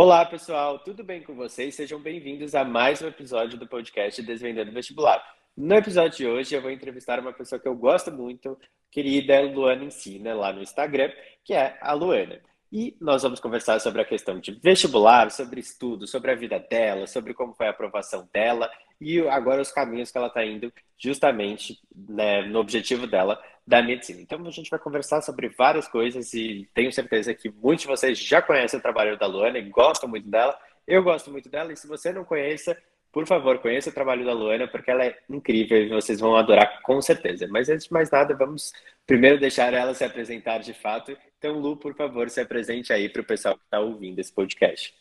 [0.00, 1.74] Olá, pessoal, tudo bem com vocês?
[1.74, 5.20] Sejam bem-vindos a mais um episódio do podcast Desvendando Vestibular.
[5.56, 8.56] No episódio de hoje, eu vou entrevistar uma pessoa que eu gosto muito,
[8.92, 11.10] querida Luana Ensina, lá no Instagram,
[11.42, 12.40] que é a Luana.
[12.70, 17.06] E nós vamos conversar sobre a questão de vestibular, sobre estudo, sobre a vida dela,
[17.06, 21.80] sobre como foi a aprovação dela e agora os caminhos que ela está indo justamente
[21.94, 24.20] né, no objetivo dela da medicina.
[24.20, 28.18] Então a gente vai conversar sobre várias coisas e tenho certeza que muitos de vocês
[28.18, 30.58] já conhecem o trabalho da Luana e gostam muito dela.
[30.86, 32.76] Eu gosto muito dela e se você não conhece,
[33.12, 36.80] por favor, conheça o trabalho da Luana porque ela é incrível e vocês vão adorar
[36.82, 37.46] com certeza.
[37.48, 38.72] Mas antes de mais nada, vamos
[39.06, 43.22] primeiro deixar ela se apresentar de fato então, Lu, por favor, se apresente aí para
[43.22, 44.92] o pessoal que está ouvindo esse podcast.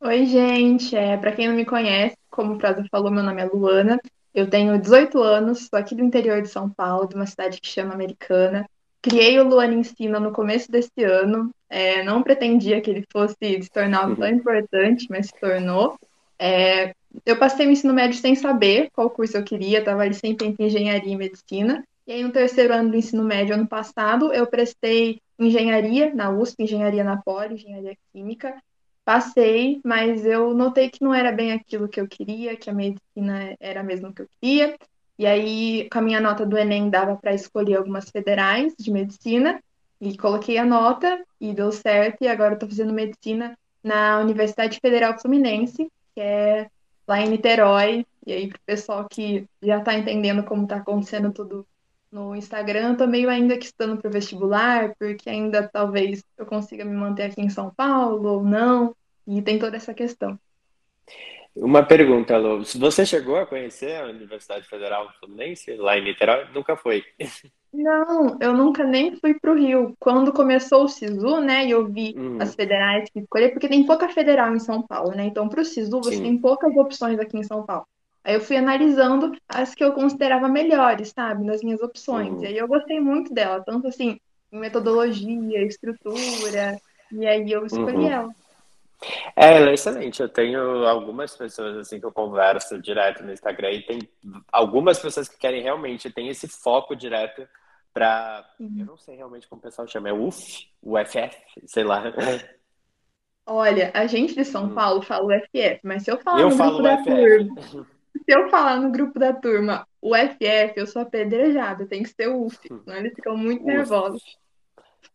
[0.00, 0.96] Oi, gente.
[0.96, 4.00] É, para quem não me conhece, como o Prado falou, meu nome é Luana.
[4.34, 7.68] Eu tenho 18 anos, sou aqui do interior de São Paulo, de uma cidade que
[7.68, 8.68] chama Americana.
[9.00, 11.54] Criei o Luana Ensina no começo desse ano.
[11.70, 14.34] É, não pretendia que ele fosse se tornar algo tão uhum.
[14.34, 15.96] importante, mas se tornou.
[16.36, 16.92] É,
[17.24, 20.66] eu passei o ensino médio sem saber qual curso eu queria, estava ali sempre entre
[20.66, 21.84] engenharia e medicina.
[22.06, 26.62] E aí, no terceiro ano do ensino médio, ano passado, eu prestei engenharia na USP,
[26.62, 28.54] engenharia na Poli, engenharia química.
[29.04, 33.54] Passei, mas eu notei que não era bem aquilo que eu queria, que a medicina
[33.60, 34.76] era mesmo o que eu queria.
[35.18, 39.62] E aí, com a minha nota do Enem, dava para escolher algumas federais de medicina.
[40.00, 42.22] E coloquei a nota e deu certo.
[42.22, 46.68] E agora estou fazendo medicina na Universidade Federal Fluminense, que é
[47.06, 48.06] lá em Niterói.
[48.26, 51.66] E aí, para o pessoal que já está entendendo como está acontecendo tudo
[52.10, 56.94] no Instagram, tô meio ainda questando para o vestibular, porque ainda talvez eu consiga me
[56.94, 58.94] manter aqui em São Paulo ou não,
[59.26, 60.38] e tem toda essa questão.
[61.56, 62.64] Uma pergunta, Lu.
[62.64, 66.46] Você chegou a conhecer a Universidade Federal Fluminense lá em Niterói?
[66.52, 67.04] Nunca foi?
[67.74, 69.96] Não, eu nunca nem fui para o Rio.
[69.98, 72.38] Quando começou o SISU, né, e eu vi uhum.
[72.40, 75.24] as federais que escolher, porque tem pouca federal em São Paulo, né?
[75.24, 76.22] Então, para o SISU, você Sim.
[76.22, 77.84] tem poucas opções aqui em São Paulo.
[78.22, 82.32] Aí eu fui analisando as que eu considerava melhores, sabe, nas minhas opções.
[82.34, 82.44] Uhum.
[82.44, 84.20] E aí eu gostei muito dela, tanto assim,
[84.52, 86.78] em metodologia, estrutura,
[87.10, 88.12] e aí eu escolhi uhum.
[88.12, 88.34] ela.
[89.34, 90.22] É, ela é excelente.
[90.22, 94.08] Eu tenho algumas pessoas assim que eu converso direto no Instagram e tem
[94.52, 97.46] algumas pessoas que querem realmente, tem esse foco direto
[97.94, 98.74] para, uhum.
[98.80, 102.02] eu não sei realmente como o pessoal chama, é UF, UFF, sei lá.
[103.46, 104.74] Olha, a gente de São hum.
[104.74, 106.82] Paulo fala UFF, mas se eu falar eu no grupo UFF.
[106.82, 107.62] da turma,
[108.24, 112.28] se eu falar no grupo da turma o FF, eu sou apedrejada, tem que ser
[112.28, 112.92] UF, senão hum.
[112.98, 114.22] eles ficam muito nervosos.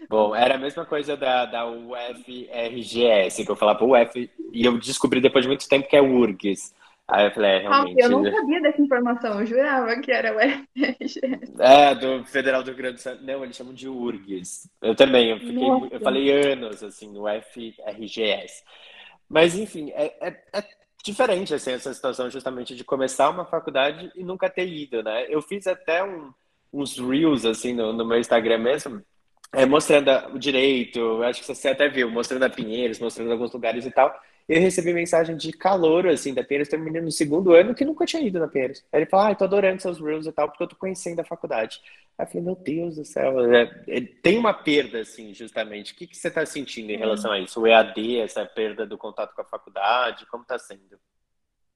[0.07, 5.19] Bom, era a mesma coisa da, da UFRGS, que eu falava UF, e eu descobri
[5.19, 6.73] depois de muito tempo que é URGS.
[7.11, 8.01] Aí eu falei, é, realmente.
[8.01, 11.19] Ah, eu não sabia dessa informação, eu jurava que era o FRGS.
[11.59, 13.17] É, do Federal do Rio Grande do Sul.
[13.21, 14.69] Não, eles chamam de URGS.
[14.81, 18.63] Eu também, eu, fiquei, eu falei anos, assim, no FRGS.
[19.27, 20.63] Mas, enfim, é, é, é
[21.03, 25.25] diferente assim, essa situação justamente de começar uma faculdade e nunca ter ido, né?
[25.29, 26.31] Eu fiz até um,
[26.73, 29.03] uns reels assim no, no meu Instagram mesmo,
[29.53, 33.85] é, mostrando o direito, acho que você até viu, mostrando a Pinheiros, mostrando alguns lugares
[33.85, 34.13] e tal.
[34.49, 38.23] Eu recebi mensagem de calor, assim, da Pinheiros, terminando no segundo ano, que nunca tinha
[38.23, 38.83] ido na Pinheiros.
[38.91, 41.19] Aí ele falou, ah, eu tô adorando seus reels e tal, porque eu tô conhecendo
[41.19, 41.79] a faculdade.
[42.17, 45.93] Aí eu falei, meu Deus do céu, é, é, tem uma perda, assim, justamente.
[45.93, 46.99] O que, que você está sentindo em hum.
[46.99, 47.61] relação a isso?
[47.61, 50.99] O EAD, essa perda do contato com a faculdade, como está sendo?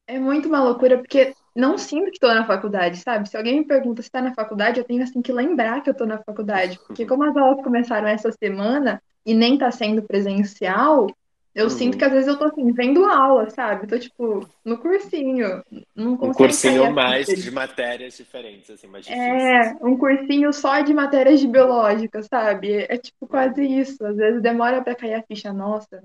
[0.08, 3.30] É muito uma loucura, porque não sinto que estou na faculdade, sabe?
[3.30, 5.94] Se alguém me pergunta se está na faculdade, eu tenho assim que lembrar que eu
[5.94, 6.80] estou na faculdade.
[6.88, 11.08] Porque como as aulas começaram essa semana e nem está sendo presencial,
[11.56, 11.70] eu uhum.
[11.70, 13.86] sinto que às vezes eu tô assim, vendo aula, sabe?
[13.86, 15.64] Tô tipo, no cursinho.
[15.96, 19.44] Não um cursinho mais de matérias diferentes, assim, mais difíceis.
[19.44, 22.74] É, um cursinho só de matérias de biológica, sabe?
[22.74, 24.04] É, é tipo quase isso.
[24.04, 26.04] Às vezes demora para cair a ficha, nossa.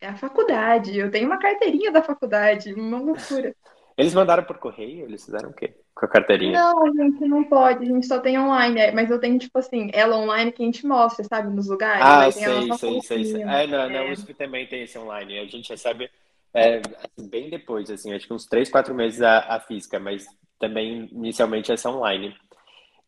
[0.00, 0.98] É a faculdade.
[0.98, 3.54] Eu tenho uma carteirinha da faculdade, uma loucura.
[3.96, 5.04] Eles mandaram por correio?
[5.04, 6.58] Eles fizeram o quê com a carteirinha?
[6.58, 8.80] Não, a gente não pode, a gente só tem online.
[8.80, 12.02] É, mas eu tenho, tipo assim, ela online que a gente mostra, sabe, nos lugares.
[12.02, 13.42] Ah, sei, sei, sei, sei.
[13.42, 13.88] É, não, é.
[13.88, 15.38] na USP também tem esse online.
[15.38, 16.10] A gente recebe
[16.54, 20.26] é, assim, bem depois, assim, acho que uns três, quatro meses a, a física, mas
[20.58, 22.34] também inicialmente essa online.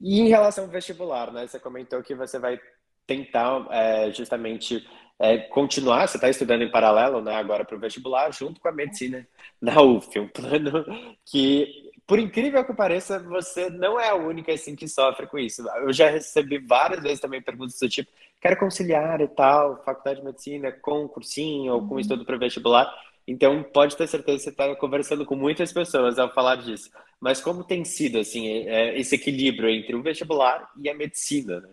[0.01, 1.47] E em relação ao vestibular, né?
[1.47, 2.61] Você comentou que você vai
[3.07, 4.87] tentar é, justamente
[5.19, 8.73] é, continuar, você está estudando em paralelo né, agora para o vestibular, junto com a
[8.73, 9.27] medicina
[9.61, 10.85] na UF, um plano
[11.25, 15.67] que, por incrível que pareça, você não é a única assim que sofre com isso.
[15.79, 18.11] Eu já recebi várias vezes também perguntas do tipo,
[18.41, 22.01] quero conciliar e tal, faculdade de medicina com cursinho ou com uhum.
[22.01, 22.93] estudo para vestibular.
[23.27, 26.91] Então, pode ter certeza que você está conversando com muitas pessoas ao falar disso.
[27.21, 31.61] Mas como tem sido assim é, esse equilíbrio entre o vestibular e a medicina?
[31.61, 31.69] Né?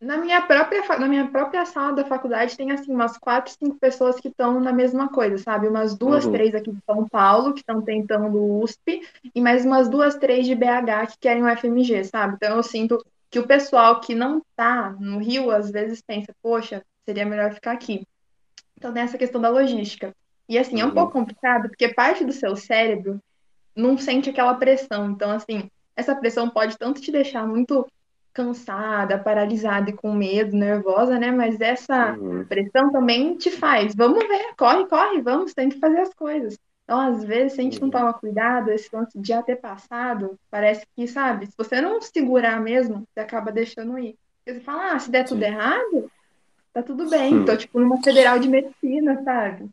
[0.00, 4.18] Na minha própria, na minha própria sala da faculdade tem assim umas quatro, cinco pessoas
[4.18, 5.68] que estão na mesma coisa, sabe?
[5.68, 9.02] Umas duas, Uhum, três aqui de São Paulo que estão tentando o USP
[9.34, 12.34] e mais umas duas, três de BH que querem o FMG, sabe?
[12.36, 16.82] Então eu sinto que o pessoal que não tá no Rio às vezes pensa, poxa,
[17.04, 18.06] seria melhor ficar aqui.
[18.76, 20.14] Então tem essa questão da logística.
[20.48, 23.20] E assim, é um pouco uhum, complicado porque parte do seu cérebro
[23.76, 25.10] não sente aquela pressão.
[25.10, 27.86] Então, assim, essa pressão pode tanto te deixar muito
[28.32, 31.30] cansada, paralisada e com medo, nervosa, né?
[31.30, 36.00] Mas essa uhum, pressão também te faz, vamos ver, corre, corre, vamos, tem que fazer
[36.00, 36.58] as coisas.
[36.84, 37.92] Então, às vezes, se a gente não uhum.
[37.92, 42.60] toma cuidado, esse lance de já ter passado, parece que, sabe, se você não segurar
[42.60, 44.16] mesmo, você acaba deixando ir.
[44.44, 45.46] Porque você fala, ah, se der tudo Sim.
[45.46, 46.10] errado,
[46.72, 47.44] tá tudo bem.
[47.44, 47.56] Tô, Hum.
[47.56, 49.68] tipo, numa federal de medicina, sabe?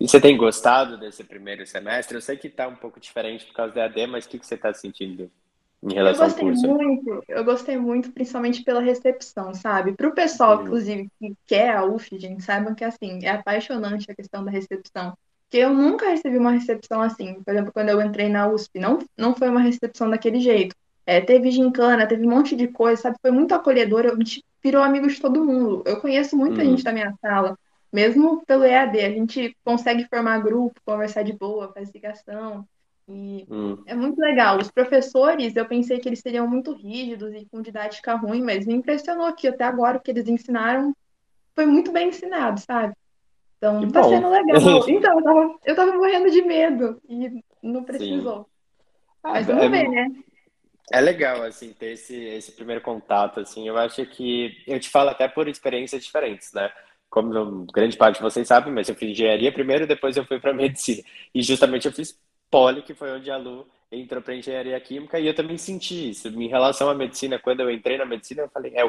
[0.00, 2.16] E você tem gostado desse primeiro semestre?
[2.16, 4.46] Eu sei que está um pouco diferente por causa da AD, mas o que que
[4.46, 5.28] você está sentindo
[5.82, 6.66] em Eu relação ao gostei curso?
[6.66, 9.94] muito, eu gostei muito, principalmente pela recepção, sabe?
[9.94, 14.10] Para o pessoal, Uhum, inclusive, que quer a UF, gente, saibam que, assim, é apaixonante
[14.10, 15.16] a questão da recepção.
[15.44, 17.42] Porque eu nunca recebi uma recepção assim.
[17.42, 20.74] Por exemplo, quando eu entrei na USP, não, não foi uma recepção daquele jeito.
[21.06, 23.16] É, teve gincana, teve um monte de coisa, sabe?
[23.22, 25.82] Foi muito acolhedor, eu, a gente virou amigo de todo mundo.
[25.86, 27.58] Eu conheço muita gente uhum, da minha sala,
[27.92, 29.00] mesmo pelo EAD.
[29.00, 32.66] A gente consegue formar grupo, conversar de boa, fazer ligação.
[33.08, 33.82] E uhum.
[33.86, 34.58] é muito legal.
[34.58, 38.74] Os professores, eu pensei que eles seriam muito rígidos e com didática ruim, mas me
[38.74, 40.94] impressionou que até agora o que eles ensinaram
[41.54, 42.92] foi muito bem ensinado, sabe?
[42.92, 44.10] Que Então tá bom.
[44.10, 44.58] sendo legal.
[44.88, 48.46] Então, eu tava, eu tava morrendo de medo e não precisou.
[49.22, 50.08] Ah, Mas vamos ver, é, né?
[50.92, 53.66] é legal, assim, ter esse, esse primeiro contato, assim.
[53.66, 54.52] Eu acho que...
[54.66, 56.70] Eu te falo até por experiências diferentes, né?
[57.08, 60.52] Como grande parte de vocês sabem, mas eu fiz engenharia primeiro, depois eu fui para
[60.52, 61.02] medicina.
[61.34, 62.18] E justamente eu fiz
[62.50, 66.28] poli, que foi onde a Lu entrou para engenharia química, e eu também senti isso.
[66.28, 68.84] Em relação à medicina, quando eu entrei na medicina, eu falei, é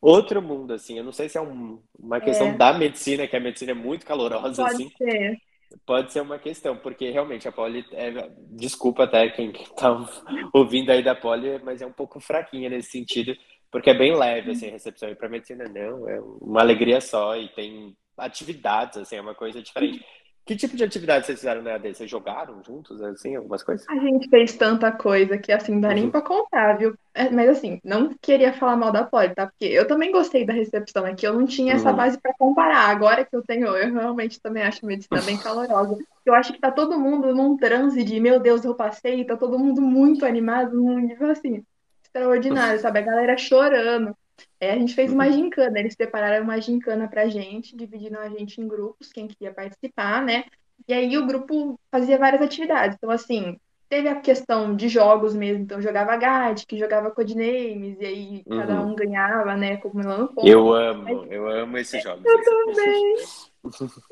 [0.00, 0.98] outro mundo, assim.
[0.98, 3.74] Eu não sei se é um- uma questão É, da medicina, que a medicina é
[3.74, 5.40] muito calorosa, pode assim, ser.
[5.86, 10.04] Pode ser uma questão, porque realmente a Poli, é, desculpa até quem está
[10.52, 13.36] ouvindo aí da Poli, mas é um pouco fraquinha nesse sentido,
[13.70, 15.08] porque é bem leve assim, a recepção.
[15.08, 19.62] E para medicina não, é uma alegria só e tem atividades, assim, é uma coisa
[19.62, 20.04] diferente.
[20.50, 21.94] Que tipo de atividade vocês fizeram na EAD?
[21.94, 23.88] Vocês jogaram juntos, assim, algumas coisas?
[23.88, 26.94] A gente fez tanta coisa que assim, dá nem Uhum, pra contar, viu?
[27.12, 29.48] É, mas assim, não queria falar mal da Poli, tá?
[29.48, 32.32] Porque eu também gostei da recepção, é que eu não tinha essa uhum, base pra
[32.38, 32.88] comparar.
[32.88, 35.98] Agora que eu tenho, eu realmente também acho a medicina bem calorosa.
[36.24, 39.58] Eu acho que tá todo mundo num transe de, meu Deus, eu passei, tá todo
[39.58, 41.64] mundo muito animado, num nível assim,
[42.04, 43.00] extraordinário, sabe?
[43.00, 44.14] A galera chorando.
[44.60, 45.32] É, a gente fez uma uhum.
[45.32, 50.22] gincana, eles prepararam uma gincana pra gente, dividindo a gente em grupos, quem queria participar,
[50.22, 50.44] né?
[50.88, 52.96] E aí o grupo fazia várias atividades.
[52.96, 53.58] Então, assim,
[53.88, 55.64] teve a questão de jogos mesmo.
[55.64, 58.92] Então, jogava Gatic, jogava Codenames, e aí cada uhum.
[58.92, 60.48] um ganhava, né, acumulando pontos.
[60.48, 63.14] Eu Mas amo, eu amo esses jogos, eu também,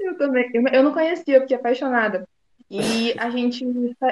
[0.01, 0.51] eu também.
[0.73, 2.29] Eu não conhecia, eu fiquei apaixonada.
[2.71, 3.65] E a gente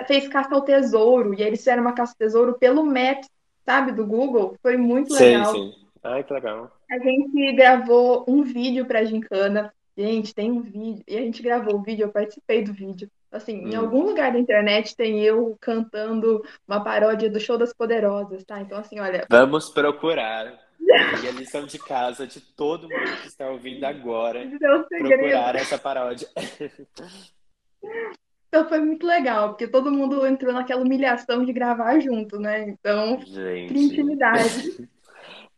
[0.06, 3.28] fez caça ao tesouro, e aí eles fizeram uma caça ao tesouro pelo Maps,
[3.66, 4.56] sabe, do Google.
[4.62, 5.52] Foi muito legal.
[5.52, 5.74] sim.
[6.02, 6.70] Ai, que legal.
[6.90, 9.72] A gente gravou um vídeo pra Gincana.
[9.96, 11.02] Gente, tem um vídeo.
[11.08, 13.10] E a gente gravou o vídeo, eu participei do vídeo.
[13.32, 13.80] Assim, em Hum.
[13.80, 18.60] algum lugar da internet tem eu cantando uma paródia do Show das Poderosas, tá?
[18.60, 20.46] Então, assim, olha, Vamos procurar.
[20.88, 24.44] Aí a lição de casa de todo mundo que está ouvindo agora.
[24.44, 25.18] esse o segredo.
[25.20, 26.28] Procurar essa paródia.
[28.48, 32.62] Então foi muito legal, porque todo mundo entrou naquela humilhação de gravar junto, né?
[32.68, 33.76] Então, Gente.
[33.76, 34.88] intimidade.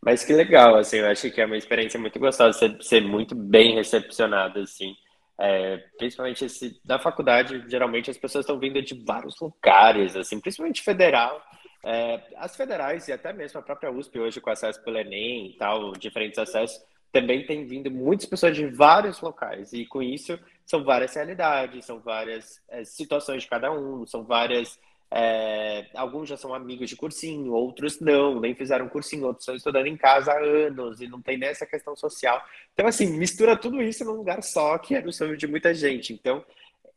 [0.08, 3.34] Mas que legal, assim, eu acho que é uma experiência muito gostosa, ser, ser muito
[3.34, 4.96] bem recepcionado, assim.
[5.38, 10.80] É, principalmente esse, na faculdade, geralmente as pessoas estão vindo de vários lugares, assim, principalmente
[10.82, 11.42] federal.
[11.84, 15.56] É, as federais e até mesmo a própria USP hoje com acesso pelo Enem e
[15.58, 19.74] tal, diferentes acessos, também tem vindo muitas pessoas de vários locais.
[19.74, 24.80] E com isso são várias realidades, são várias é, situações de cada um, são várias
[25.10, 29.86] é, alguns já são amigos de cursinho, outros não, nem fizeram cursinho, outros estão estudando
[29.86, 32.42] em casa há anos e não tem nessa questão social.
[32.74, 36.12] Então, assim, mistura tudo isso num lugar só, que era o sonho de muita gente.
[36.12, 36.44] Então,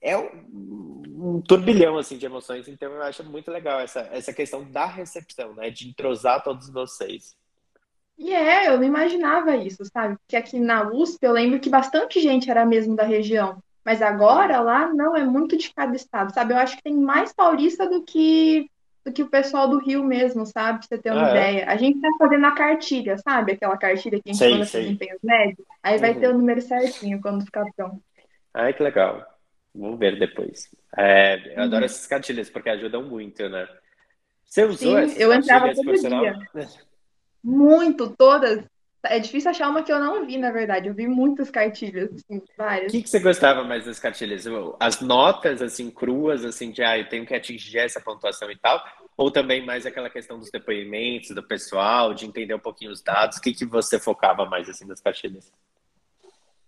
[0.01, 2.68] é um, turbilhão, assim, de emoções.
[2.68, 5.70] Então, eu acho muito legal essa, essa questão da recepção, né?
[5.70, 7.36] De entrosar todos vocês.
[8.18, 10.18] E é, eu não imaginava isso, sabe?
[10.18, 13.62] Porque aqui na USP eu lembro que bastante gente era mesmo da região.
[13.86, 14.08] Mas Uhum.
[14.08, 16.54] agora lá não, é muito de cada estado, sabe?
[16.54, 18.70] Eu acho que tem mais paulista do que
[19.04, 20.78] do que o pessoal do Rio mesmo, sabe?
[20.80, 21.30] Pra você ter uma Ah, é?
[21.32, 21.66] ideia.
[21.68, 23.54] A gente tá fazendo a cartilha, sabe?
[23.54, 24.90] Aquela cartilha que a gente Sei, manda sei.
[24.92, 25.66] empenhos médios.
[25.82, 26.38] Aí vai ter o Uhum.
[26.38, 28.00] número certinho quando ficar pronto.
[28.54, 29.26] Ai, que legal.
[29.74, 30.70] Vou ver depois.
[30.98, 31.86] É, eu adoro Uhum.
[31.86, 33.68] essas cartilhas porque ajudam muito, né?
[34.46, 36.38] Você usou Sim, essas eu entrava todo dia.
[37.44, 38.64] Muito, todas.
[39.03, 40.88] É difícil achar uma que eu não vi, na verdade.
[40.88, 42.89] Eu vi muitas cartilhas, assim, várias.
[42.89, 44.46] O que, que você gostava mais das cartilhas?
[44.79, 48.84] As notas, assim, cruas, assim, de, ah, eu tenho que atingir essa pontuação e tal?
[49.17, 53.38] Ou também mais aquela questão dos depoimentos, do pessoal, de entender um pouquinho os dados?
[53.38, 55.51] O que, que você focava mais, assim, das cartilhas?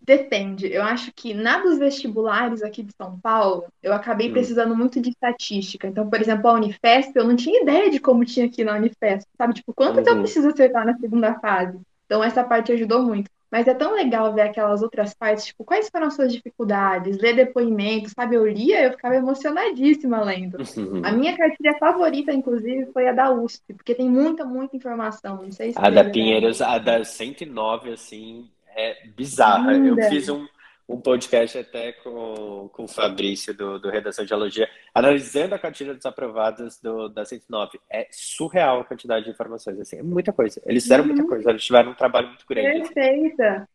[0.02, 0.68] Depende.
[0.68, 4.34] Eu acho que na dos vestibulares aqui de São Paulo, eu acabei Hum.
[4.34, 5.88] precisando muito de estatística.
[5.88, 9.30] Então, por exemplo, a Unifesp, eu não tinha ideia de como tinha aqui na Unifesp,
[9.38, 9.54] sabe?
[9.54, 10.22] Tipo, quanto que eu Uhum.
[10.22, 11.80] preciso acertar na segunda fase?
[12.06, 13.30] Então, essa parte ajudou muito.
[13.54, 17.36] Mas é tão legal ver aquelas outras partes, tipo, quais foram as suas dificuldades, ler
[17.36, 18.36] depoimentos, sabe?
[18.36, 20.58] Eu lia, eu ficava emocionadíssima lendo.
[21.06, 25.44] A minha cartilha favorita, inclusive, foi a da USP, porque tem muita, muita informação.
[25.44, 29.74] Não sei se A da Pinheiros, a da 109, assim, é bizarra.
[29.74, 30.10] Eu Linda.
[30.10, 30.48] fiz um,
[30.88, 35.94] um podcast até com, com o Fabrício, do, do Redação de Geologia, analisando a cartilha
[35.94, 37.80] dos aprovados do, da 109.
[37.90, 40.62] É surreal a quantidade de informações, assim, é muita coisa.
[40.66, 41.30] Eles fizeram muita Uhum.
[41.30, 42.90] coisa, eles tiveram um trabalho muito grande.
[42.90, 43.68] Perfeita.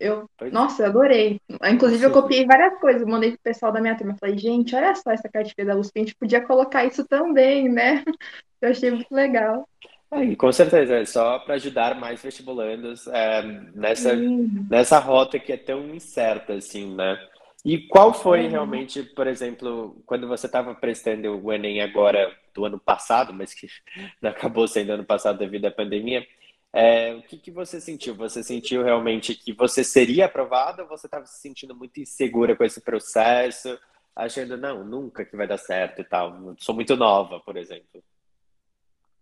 [0.00, 0.54] Eu, Pois é.
[0.54, 1.40] nossa, eu adorei.
[1.70, 2.20] Inclusive, eu Sim.
[2.20, 4.16] copiei várias coisas, mandei pro pessoal da minha turma.
[4.18, 8.02] Falei, gente, olha só essa cartilha da USP, a gente podia colocar isso também, né?
[8.60, 9.68] Eu achei muito legal.
[10.14, 13.42] Aí, com certeza, é só para ajudar mais vestibulandos é,
[13.74, 14.64] nessa, Sim.
[14.70, 17.18] nessa rota que é tão incerta, assim, né?
[17.64, 18.48] E qual foi É.
[18.48, 23.66] realmente, por exemplo, quando você estava prestando o Enem agora do ano passado, mas que
[24.22, 26.24] acabou sendo ano passado devido à pandemia,
[26.72, 28.14] é, o que que você sentiu?
[28.16, 32.62] Você sentiu realmente que você seria aprovado ou você estava se sentindo muito insegura com
[32.64, 33.76] esse processo,
[34.14, 38.02] achando, não, nunca que vai dar certo e tal, sou muito nova, por exemplo.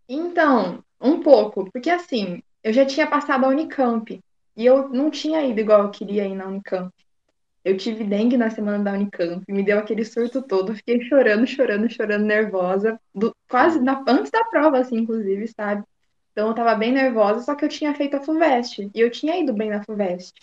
[0.09, 4.21] Então, um pouco, porque assim, eu já tinha passado a Unicamp
[4.57, 6.93] e eu não tinha ido igual eu queria ir na Unicamp.
[7.65, 11.91] Eu tive dengue na semana da Unicamp, me deu aquele surto todo, fiquei chorando, chorando,
[11.91, 15.85] chorando, nervosa, do- quase na- antes da prova, assim, inclusive, sabe?
[16.33, 19.39] Então eu tava bem nervosa, só que eu tinha feito a FUVEST e eu tinha
[19.39, 20.35] ido bem na FUVEST.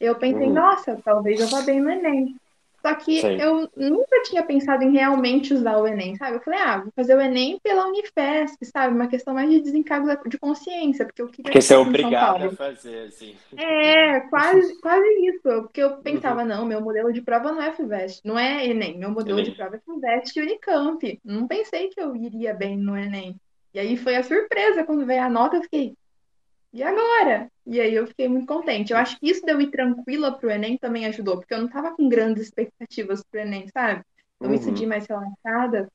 [0.00, 0.54] Eu pensei, Uhum.
[0.54, 2.36] nossa, talvez eu vá bem no Enem.
[2.86, 3.38] Só que Sim.
[3.38, 6.36] eu nunca tinha pensado em realmente usar o Enem, sabe?
[6.36, 8.94] Eu falei, ah, vou fazer o Enem pela Unifesp, sabe?
[8.94, 12.52] Uma questão mais de desencargo de consciência, porque eu queria Porque você é obrigada a
[12.52, 13.36] fazer, assim.
[13.56, 15.42] É, quase, quase isso.
[15.62, 16.02] Porque eu Uhum.
[16.02, 19.50] pensava, não, meu modelo de prova não é FUVEST, não é Enem, meu modelo de
[19.50, 19.54] Enem.
[19.54, 21.20] prova é FUVEST e Unicamp.
[21.24, 23.36] Não pensei que eu iria bem no Enem.
[23.72, 25.96] E aí foi a surpresa quando veio a nota, eu fiquei,
[26.74, 27.50] e agora?
[27.66, 28.92] E aí eu fiquei muito contente.
[28.92, 31.68] Eu acho que isso de eu ir tranquila pro Enem também ajudou, porque eu não
[31.70, 34.04] tava com grandes expectativas pro Enem, sabe?
[34.38, 34.90] Então isso de Uhum.
[34.90, 35.90] mais relaxada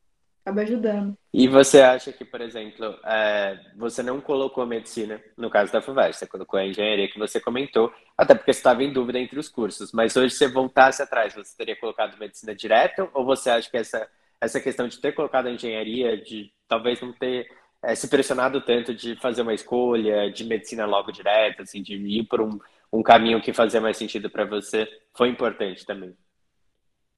[0.46, 1.18] acaba ajudando.
[1.32, 5.80] E você acha que, por exemplo, é, você não colocou a medicina, no caso da
[5.82, 9.40] FUVEST, você colocou a engenharia que você comentou, até porque você estava em dúvida entre
[9.40, 13.52] os cursos, mas hoje se você voltasse atrás, você teria colocado medicina direto, ou você
[13.52, 14.10] acha que essa,
[14.42, 17.48] essa questão de ter colocado a engenharia, de talvez não ter
[17.84, 22.26] é, se pressionado tanto de fazer uma escolha de medicina logo direto, assim, de ir
[22.26, 22.60] por um,
[22.92, 26.16] um caminho que fazia mais sentido para você, foi importante também?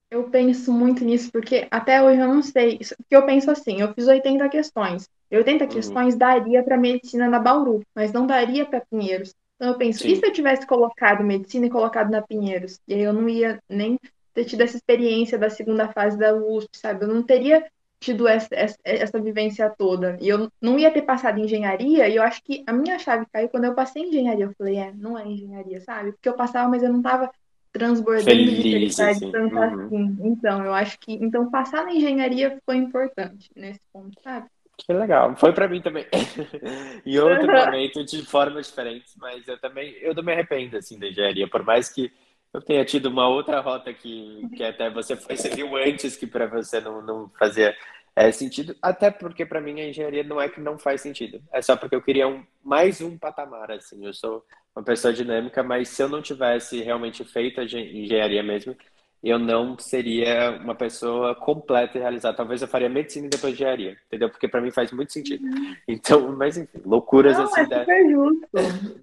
[0.10, 2.80] Eu penso muito nisso, porque até hoje eu não sei.
[2.80, 5.08] Porque eu penso assim, eu fiz 80 questões.
[5.30, 5.70] E 80 Uhum.
[5.70, 9.34] questões daria para medicina na Bauru, mas não daria para Pinheiros.
[9.56, 10.16] Então eu penso, e Sim.
[10.16, 12.80] se eu tivesse colocado medicina e colocado na Pinheiros?
[12.88, 13.98] E aí eu não ia nem
[14.34, 17.06] ter tido essa experiência da segunda fase da USP, sabe?
[17.06, 17.66] Eu não teria
[18.02, 20.18] tido essa, essa, essa vivência toda.
[20.20, 23.48] E eu não ia ter passado engenharia, e eu acho que a minha chave caiu
[23.48, 24.46] quando eu passei engenharia.
[24.46, 26.12] Eu falei, é, não é engenharia, sabe?
[26.12, 27.32] Porque eu passava, mas eu não tava
[27.72, 29.32] transbordando de Feliz, felicidade assim.
[29.32, 29.86] tanto Uhum.
[29.86, 30.18] assim.
[30.24, 34.48] Então, eu acho que então passar na engenharia foi importante nesse ponto, sabe?
[34.78, 35.36] Que legal.
[35.36, 36.06] Foi pra mim também.
[37.06, 41.48] Em outro momento, de formas diferentes, mas eu também, eu me arrependo, assim, da engenharia,
[41.48, 42.12] por mais que
[42.54, 46.28] eu tenha tido uma outra rota que, que até você foi, você viu antes que
[46.28, 47.76] para você não, não fazia
[48.16, 51.62] é, sentido, até porque para mim a engenharia não é que não faz sentido, é
[51.62, 54.44] só porque eu queria um, mais um patamar, assim, eu sou
[54.76, 58.76] uma pessoa dinâmica, mas se eu não tivesse realmente feito a gen- engenharia mesmo,
[59.24, 62.36] eu não seria uma pessoa completa e realizada.
[62.36, 64.30] Talvez eu faria medicina e depois engenharia, entendeu?
[64.30, 65.44] Porque para mim faz muito sentido.
[65.88, 67.80] Então, mas enfim, loucuras Não, é assim da.
[67.82, 68.48] super justo.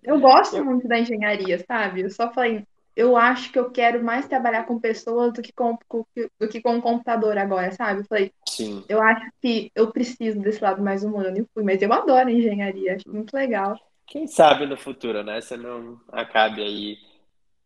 [0.03, 2.01] Eu gosto Eu- muito da engenharia, sabe?
[2.03, 2.65] Eu só falei,
[2.99, 5.79] eu acho que eu quero mais trabalhar com pessoas do que com,
[6.41, 8.01] do que com o computador agora, sabe?
[8.01, 8.85] Eu falei, Sim.
[8.89, 12.97] eu acho que eu preciso desse lado mais humano e fui, mas eu adoro engenharia,
[12.97, 13.79] acho muito legal.
[14.05, 15.41] Quem sabe no futuro, né?
[15.41, 16.99] Você não acabe aí.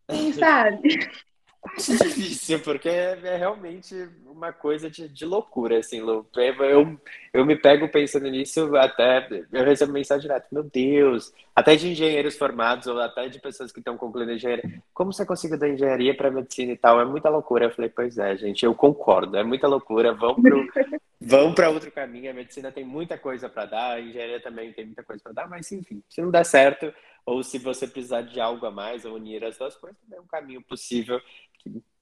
[0.07, 0.83] Quem sabe?
[1.65, 3.95] Acho difícil, porque é, é realmente
[4.27, 6.27] uma coisa de, de loucura, assim, Lu.
[6.37, 6.99] Eu,
[7.33, 9.29] eu me pego pensando nisso até.
[9.53, 13.79] Eu recebo mensagem direto, meu Deus, até de engenheiros formados, ou até de pessoas que
[13.79, 14.83] estão concluindo engenharia.
[14.93, 17.01] Como você conseguiu da engenharia para medicina e tal?
[17.01, 17.67] É muita loucura.
[17.67, 20.13] Eu falei, pois é, gente, eu concordo, é muita loucura.
[20.13, 20.67] Vão pro,
[21.21, 22.31] vão para outro caminho.
[22.31, 25.49] A medicina tem muita coisa para dar, a engenharia também tem muita coisa para dar,
[25.49, 26.93] mas enfim, se não der certo,
[27.25, 30.27] ou se você precisar de algo a mais ou unir as duas coisas, é um
[30.27, 31.21] caminho possível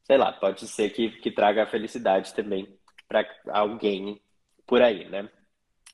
[0.04, 4.20] sei lá, pode ser que, que traga felicidade também para alguém
[4.66, 5.28] por aí, né?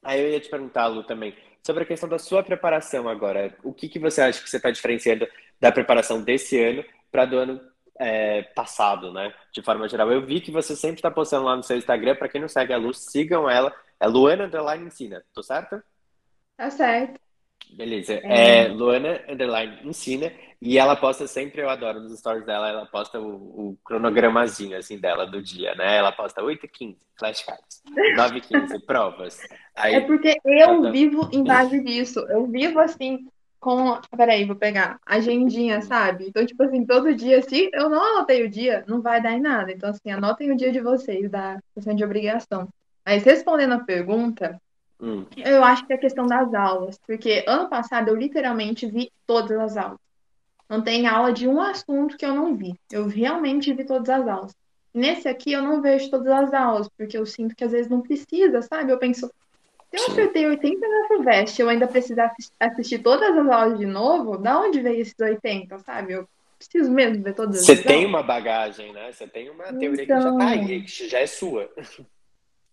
[0.02, 3.56] Aí eu ia te perguntar, Lu, também, sobre a questão da sua preparação agora.
[3.62, 5.26] O que, que você acha que você está diferenciando
[5.60, 7.60] da preparação desse ano para do ano
[7.98, 9.34] é, passado, né?
[9.52, 10.12] De forma geral.
[10.12, 12.14] Eu vi que você sempre está postando lá no seu Instagram.
[12.14, 13.74] Para quem não segue a Lu, sigam ela.
[13.98, 15.82] É Luana Underline Ensina, tô certo?
[16.56, 17.25] Tá certo.
[17.72, 18.14] Beleza.
[18.22, 18.64] É.
[18.64, 20.32] é, Luana Underline Ensina.
[20.60, 24.98] E ela posta sempre, eu adoro nos stories dela, ela posta o, o cronogramazinho assim
[24.98, 25.96] dela do dia, né?
[25.96, 27.82] Ela posta 8h15, flashcards,
[28.16, 29.38] 9h15, provas.
[29.74, 32.20] Aí, é porque eu vivo em base disso.
[32.30, 33.28] Eu vivo assim,
[33.60, 34.00] com.
[34.16, 34.98] Peraí, vou pegar.
[35.04, 36.28] Agendinha, sabe?
[36.28, 39.40] Então, tipo assim, todo dia, se eu não anotei o dia, não vai dar em
[39.40, 39.70] nada.
[39.70, 42.68] Então, assim, anotem o dia de vocês, da questão de obrigação.
[43.04, 44.60] Mas respondendo a pergunta,
[45.00, 45.24] hum.
[45.36, 46.98] eu acho que é a questão das aulas.
[47.06, 49.98] Porque ano passado eu literalmente vi todas as aulas.
[50.68, 52.74] Não tem aula de um assunto que eu não vi.
[52.90, 54.56] Eu realmente vi todas as aulas.
[54.92, 58.00] Nesse aqui eu não vejo todas as aulas, porque eu sinto que às vezes não
[58.00, 58.90] precisa, sabe?
[58.90, 59.30] Eu penso,
[59.90, 64.38] se eu acertei 80 na FUVEST eu ainda precisar assistir todas as aulas de novo,
[64.38, 66.14] da onde veio esses 80, sabe?
[66.14, 69.12] Eu preciso mesmo ver todas Você tem uma bagagem, né?
[69.12, 70.16] Você tem uma teoria então...
[70.16, 71.70] que já tá aí, que já é sua.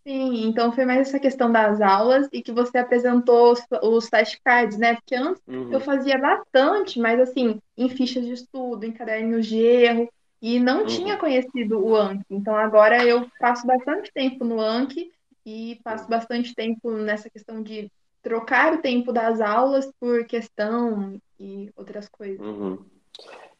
[0.05, 4.77] Sim, então foi mais essa questão das aulas e que você apresentou os, os flashcards,
[4.77, 4.95] né?
[4.95, 5.72] Porque antes uhum.
[5.72, 10.10] eu fazia bastante, mas assim, em fichas de estudo, em cadernos de erro,
[10.41, 10.88] e não uhum.
[10.88, 12.25] tinha conhecido o Anki.
[12.29, 15.10] Então agora eu passo bastante tempo no Anki
[15.45, 17.89] e passo bastante tempo nessa questão de
[18.22, 22.45] trocar o tempo das aulas por questão e outras coisas.
[22.45, 22.77] Uhum.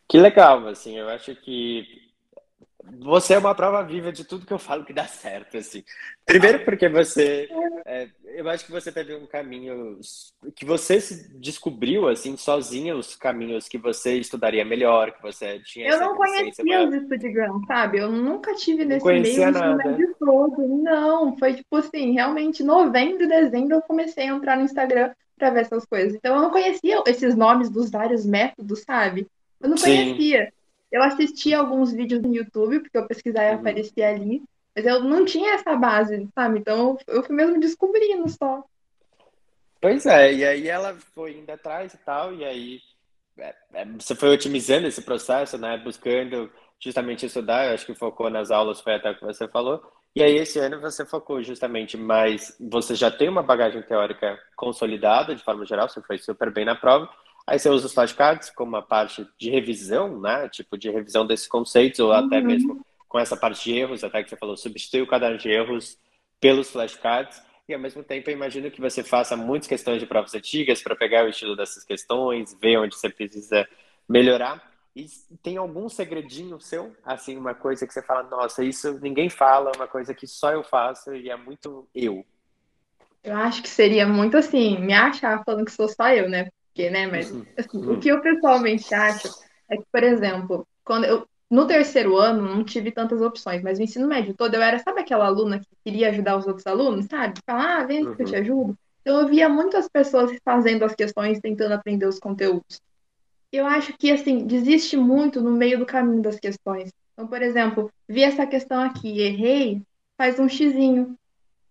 [0.10, 2.03] Que legal, assim, eu acho que
[3.00, 5.84] você é uma prova viva de tudo que eu falo que dá certo, assim.
[6.26, 7.48] Primeiro porque você,
[7.86, 10.00] é, eu acho que você teve um caminho
[10.56, 15.90] que você se descobriu assim sozinha os caminhos que você estudaria melhor, que você tinha.
[15.90, 18.00] Eu não conhecia os Speedgram, sabe?
[18.00, 19.94] Eu nunca tive nesse meio nada.
[19.94, 20.68] de todo.
[20.68, 25.62] Não, foi tipo assim, realmente novembro, dezembro eu comecei a entrar no Instagram para ver
[25.62, 26.14] essas coisas.
[26.16, 29.28] Então eu não conhecia esses nomes dos vários métodos, sabe?
[29.62, 29.86] Eu não Sim.
[29.86, 30.52] conhecia.
[30.94, 33.60] Eu assisti alguns vídeos no YouTube, porque eu pesquisar e uhum.
[33.62, 34.44] aparecia ali,
[34.76, 36.60] mas eu não tinha essa base, sabe?
[36.60, 38.64] Então eu fui mesmo descobrindo só.
[39.82, 42.80] Pois é, e aí ela foi indo atrás e tal, e aí
[43.40, 45.80] é, é, você foi otimizando esse processo, né?
[45.80, 49.82] Buscando justamente estudar, eu acho que focou nas aulas, foi até o que você falou.
[50.16, 55.36] E aí esse ano você focou justamente mais, você já tem uma bagagem teórica consolidada
[55.36, 57.10] de forma geral, você foi super bem na prova,
[57.46, 60.48] Aí você usa os flashcards como uma parte de revisão, né?
[60.50, 62.46] Tipo, de revisão desses conceitos, ou até uhum.
[62.46, 65.98] mesmo com essa parte de erros, até que você falou, substitui o caderno de erros
[66.40, 67.42] pelos flashcards.
[67.68, 70.96] E ao mesmo tempo, eu imagino que você faça muitas questões de provas antigas para
[70.96, 73.68] pegar o estilo dessas questões, ver onde você precisa
[74.08, 74.74] melhorar.
[74.96, 75.08] E
[75.42, 76.96] tem algum segredinho seu?
[77.04, 80.64] Assim, uma coisa que você fala, nossa, isso ninguém fala, uma coisa que só eu
[80.64, 82.26] faço e é muito eu.
[83.24, 86.50] Eu acho que seria muito assim, me achar falando que sou só eu, né?
[86.74, 87.08] Porque, né?
[87.08, 87.46] Mas uhum.
[87.58, 89.30] assim, o que eu pessoalmente acho
[89.70, 93.84] é que, por exemplo, quando eu no terceiro ano não tive tantas opções, mas no
[93.84, 97.40] ensino médio todo eu era, sabe aquela aluna que queria ajudar os outros alunos, sabe?
[97.46, 98.16] Falar, ah, vem uhum.
[98.16, 98.42] que eu te uhum.
[98.42, 98.78] ajudo.
[99.02, 102.82] Então eu via muitas pessoas fazendo as questões, tentando aprender os conteúdos.
[103.52, 106.92] Eu acho que, assim, desiste muito no meio do caminho das questões.
[107.14, 109.84] Então, por exemplo, vi essa questão aqui, errei,
[110.18, 111.16] faz um xizinho.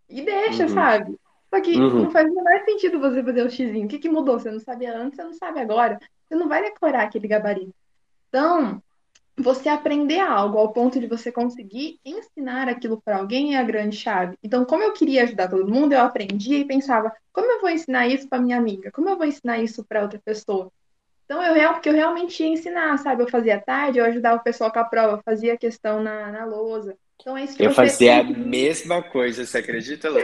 [0.09, 0.69] E deixa, uhum.
[0.69, 1.17] sabe?
[1.53, 2.05] Só que uhum.
[2.05, 3.85] não faz o menor sentido você fazer o xizinho.
[3.85, 4.39] O que, que mudou?
[4.39, 5.99] Você não sabia antes, você não sabe agora.
[6.27, 7.75] Você não vai decorar aquele gabarito.
[8.29, 8.83] Então,
[9.37, 13.97] você aprender algo ao ponto de você conseguir ensinar aquilo para alguém é a grande
[13.97, 14.39] chave.
[14.43, 18.07] Então, como eu queria ajudar todo mundo, eu aprendia e pensava, como eu vou ensinar
[18.07, 18.91] isso para minha amiga?
[18.91, 20.73] Como eu vou ensinar isso para outra pessoa?
[21.27, 23.23] Então, eu, porque eu realmente ia ensinar, sabe?
[23.23, 26.97] Eu fazia tarde, eu ajudava o pessoal com a prova, fazia questão na, na lousa.
[27.23, 30.21] Então é isso que Eu fazia a mesma coisa, você acredita, Lu?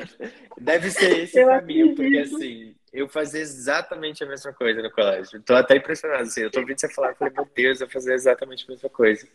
[0.61, 5.41] Deve ser esse o caminho, porque assim, eu fazia exatamente a mesma coisa no colégio.
[5.43, 8.15] Tô até impressionado, assim, eu tô ouvindo você falar, eu falei, meu Deus, eu fazia
[8.15, 9.27] exatamente a mesma coisa.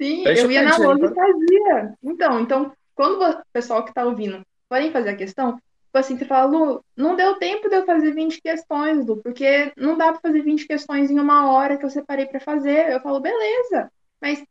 [0.00, 1.94] Sim, eu, eu ia na lousa e fazia.
[2.02, 6.26] Então, então, quando o pessoal que tá ouvindo forem fazer a questão, tipo assim, você
[6.26, 10.20] fala, Lu, não deu tempo de eu fazer 20 questões, Lu, porque não dá para
[10.20, 12.92] fazer 20 questões em uma hora que eu separei para fazer.
[12.92, 14.44] Eu falo, beleza, mas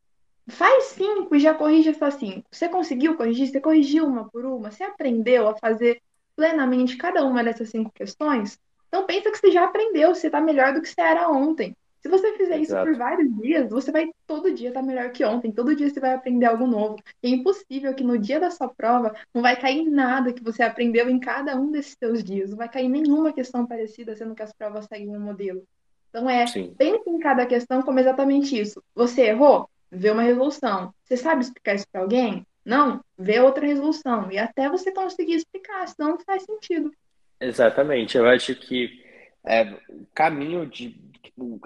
[0.47, 2.47] Faz cinco e já corrige essas cinco.
[2.51, 3.47] Você conseguiu corrigir?
[3.47, 4.71] Você corrigiu uma por uma?
[4.71, 6.01] Você aprendeu a fazer
[6.35, 8.59] plenamente cada uma dessas cinco questões?
[8.87, 11.75] Então pensa que você já aprendeu, você está melhor do que você era ontem.
[12.01, 12.89] Se você fizer Exato.
[12.89, 15.51] isso por vários dias, você vai todo dia estar tá melhor que ontem.
[15.51, 16.97] Todo dia você vai aprender algo novo.
[17.21, 21.07] é impossível que no dia da sua prova não vai cair nada que você aprendeu
[21.09, 22.49] em cada um desses seus dias.
[22.49, 25.63] Não vai cair nenhuma questão parecida, sendo que as provas seguem um modelo.
[26.09, 26.73] Então é, Sim.
[26.75, 28.83] pense em cada questão como exatamente isso.
[28.95, 29.69] Você errou?
[29.91, 30.93] Vê uma resolução.
[31.03, 32.45] Você sabe explicar isso para alguém?
[32.63, 34.31] Não, vê outra resolução.
[34.31, 36.91] E até você conseguir explicar, senão não faz sentido.
[37.39, 38.17] Exatamente.
[38.17, 39.03] Eu acho que
[39.45, 40.99] é, o caminho de.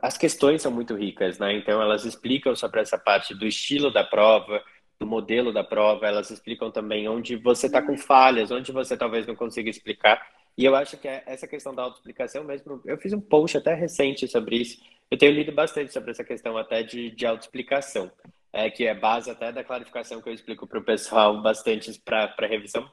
[0.02, 1.54] As questões são muito ricas, né?
[1.58, 4.64] Então, elas explicam sobre essa parte do estilo da prova,
[5.00, 9.28] do modelo da prova, elas explicam também onde você está com falhas, onde você talvez
[9.28, 10.26] não consiga explicar.
[10.58, 13.74] E eu acho que é essa questão da autoexplicação mesmo, eu fiz um post até
[13.74, 14.82] recente sobre isso.
[15.10, 18.12] Eu tenho lido bastante sobre essa questão até de, de autoexplicação,
[18.52, 22.48] é, que é base até da clarificação que eu explico para o pessoal bastante para
[22.48, 22.90] revisão.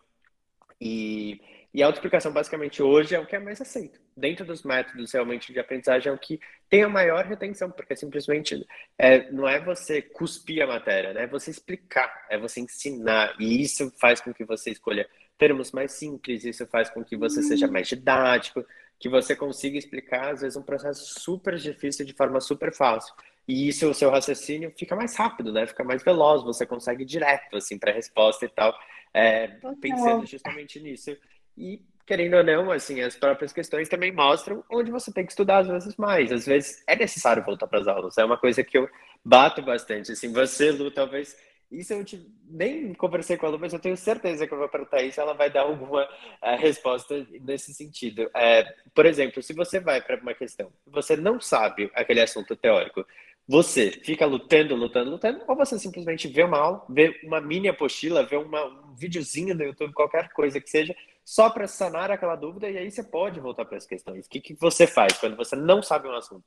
[0.80, 1.40] E
[1.74, 3.98] e a autoexplicação, basicamente, hoje é o que é mais aceito.
[4.14, 8.66] Dentro dos métodos, realmente, de aprendizagem, é o que tem a maior retenção, porque simplesmente
[8.98, 11.22] é, não é você cuspir a matéria, né?
[11.22, 13.34] é você explicar, é você ensinar.
[13.40, 17.42] E isso faz com que você escolha termos mais simples, isso faz com que você
[17.42, 18.64] seja mais didático,
[19.02, 23.12] que você consiga explicar, às vezes, um processo super difícil de forma super fácil.
[23.48, 25.66] E isso, o seu raciocínio fica mais rápido, né?
[25.66, 28.72] Fica mais veloz, você consegue ir direto, assim, para a resposta e tal.
[29.12, 29.48] É,
[29.80, 31.16] pensando justamente nisso.
[31.58, 35.58] E, querendo ou não, assim, as próprias questões também mostram onde você tem que estudar
[35.58, 36.30] às vezes mais.
[36.30, 38.16] Às vezes é necessário voltar para as aulas.
[38.16, 38.88] É uma coisa que eu
[39.24, 40.12] bato bastante.
[40.12, 41.36] Assim, você, Lu, talvez.
[41.72, 42.04] Isso eu
[42.46, 45.32] nem conversei com a Lu, mas eu tenho certeza que eu vou perguntar isso, ela
[45.32, 48.30] vai dar alguma uh, resposta nesse sentido.
[48.34, 53.06] É, por exemplo, se você vai para uma questão, você não sabe aquele assunto teórico,
[53.48, 58.24] você fica lutando, lutando, lutando, ou você simplesmente vê uma aula, vê uma mini apostila,
[58.24, 62.68] vê uma, um videozinho no YouTube, qualquer coisa que seja, só para sanar aquela dúvida
[62.68, 64.26] e aí você pode voltar para as questões.
[64.26, 66.44] O que, que você faz quando você não sabe um assunto?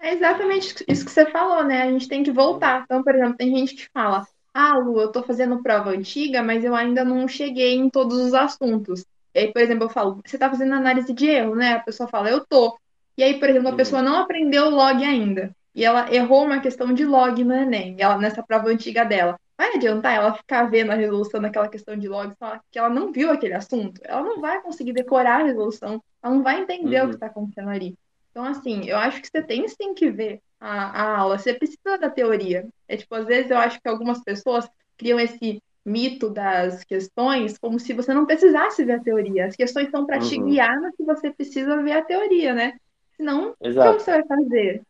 [0.00, 1.82] É exatamente isso que você falou, né?
[1.82, 2.82] A gente tem que voltar.
[2.84, 6.64] Então, por exemplo, tem gente que fala: Ah, Lu, eu estou fazendo prova antiga, mas
[6.64, 9.04] eu ainda não cheguei em todos os assuntos.
[9.34, 11.74] E aí, por exemplo, eu falo: Você está fazendo análise de erro, né?
[11.74, 12.78] A pessoa fala: Eu tô.
[13.16, 15.54] E aí, por exemplo, a pessoa não aprendeu o log ainda.
[15.74, 19.74] E ela errou uma questão de log no Enem, ela, nessa prova antiga dela vai
[19.74, 22.34] adiantar ela ficar vendo a resolução daquela questão de logs,
[22.72, 24.00] que ela não viu aquele assunto.
[24.02, 27.04] Ela não vai conseguir decorar a resolução, ela não vai entender uhum.
[27.04, 27.94] o que está acontecendo ali.
[28.30, 31.98] Então, assim, eu acho que você tem sim que ver a, a aula, você precisa
[31.98, 32.68] da teoria.
[32.86, 37.80] É tipo, às vezes eu acho que algumas pessoas criam esse mito das questões como
[37.80, 39.46] se você não precisasse ver a teoria.
[39.46, 40.28] As questões são para uhum.
[40.28, 42.74] te guiar no que você precisa ver a teoria, né?
[43.16, 43.86] Senão, Exato.
[43.86, 44.82] como você vai fazer?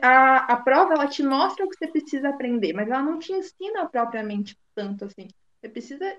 [0.00, 3.32] A, a, prova ela te mostra o que você precisa aprender, mas ela não te
[3.32, 5.28] ensina propriamente tanto assim.
[5.60, 6.16] Você precisa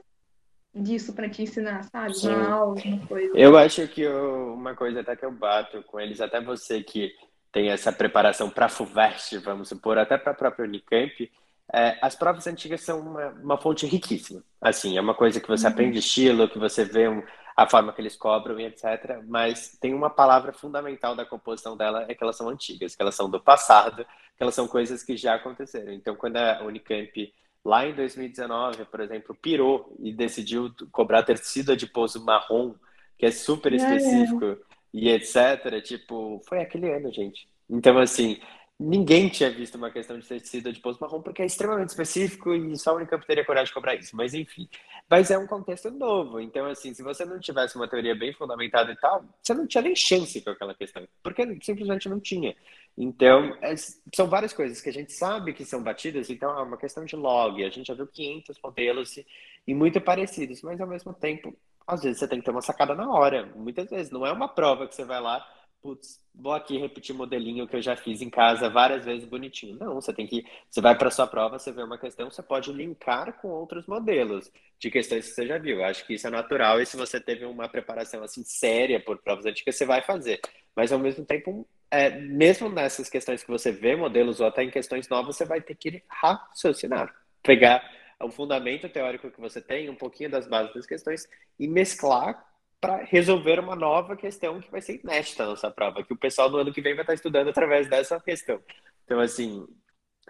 [0.74, 2.14] disso para te ensinar, sabe?
[2.14, 2.30] Sim.
[2.30, 3.38] Uma aula, uma coisa.
[3.38, 7.12] Eu acho que eu, uma coisa até que eu bato com eles, até você que
[7.52, 11.32] tem essa preparação para a FUVEST, vamos supor, até para a própria Unicamp,
[11.72, 14.44] é, as provas antigas são uma, uma, fonte riquíssima.
[14.60, 15.72] Assim, é uma coisa que você uhum.
[15.72, 17.24] aprende estilo, que você vê um,
[17.56, 19.22] a forma que eles cobram e etc.
[19.28, 23.16] Mas tem uma palavra fundamental da composição dela é que elas são antigas, que elas
[23.16, 25.92] são do passado, que elas são coisas que já aconteceram.
[25.94, 27.34] Então, quando a Unicamp
[27.70, 32.74] lá em 2019, por exemplo, pirou e decidiu cobrar tecido de pouso marrom,
[33.16, 34.58] que é super específico é.
[34.92, 35.80] e etc.
[35.84, 37.48] Tipo, foi aquele ano, gente.
[37.70, 38.40] Então, assim,
[38.80, 42.78] ninguém tinha visto uma questão de tecido de pouso marrom porque é extremamente específico e
[42.78, 44.16] só a Unicamp teria coragem de cobrar isso.
[44.16, 44.70] Mas enfim,
[45.10, 46.40] mas é um contexto novo.
[46.40, 49.82] Então, assim, se você não tivesse uma teoria bem fundamentada e tal, você não tinha
[49.82, 52.56] nem chance com aquela questão, porque simplesmente não tinha.
[52.98, 53.76] Então, é,
[54.16, 57.16] são várias coisas que a gente sabe que são batidas, então é uma questão de
[57.18, 57.64] log.
[57.64, 59.20] A gente já viu 500 modelos
[59.68, 61.54] e muito parecidos, mas ao mesmo tempo,
[61.86, 63.52] às vezes você tem que ter uma sacada na hora.
[63.56, 65.46] Muitas vezes, não é uma prova que você vai lá
[65.82, 69.78] putz, vou aqui repetir modelinho que eu já fiz em casa várias vezes bonitinho.
[69.80, 72.72] Não, você tem que, você vai para sua prova, você vê uma questão, você pode
[72.72, 75.78] linkar com outros modelos de questões que você já viu.
[75.78, 79.18] Eu acho que isso é natural e se você teve uma preparação assim séria por
[79.20, 80.40] provas antigas, você vai fazer.
[80.76, 84.70] Mas ao mesmo tempo, é, mesmo nessas questões que você vê modelos ou até em
[84.70, 87.84] questões novas, você vai ter que raciocinar, pegar
[88.22, 92.49] o fundamento teórico que você tem, um pouquinho das bases das questões e mesclar
[92.80, 96.50] para resolver uma nova questão que vai ser inédita na nossa prova, que o pessoal
[96.50, 98.62] do ano que vem vai estar estudando através dessa questão.
[99.04, 99.68] Então, assim,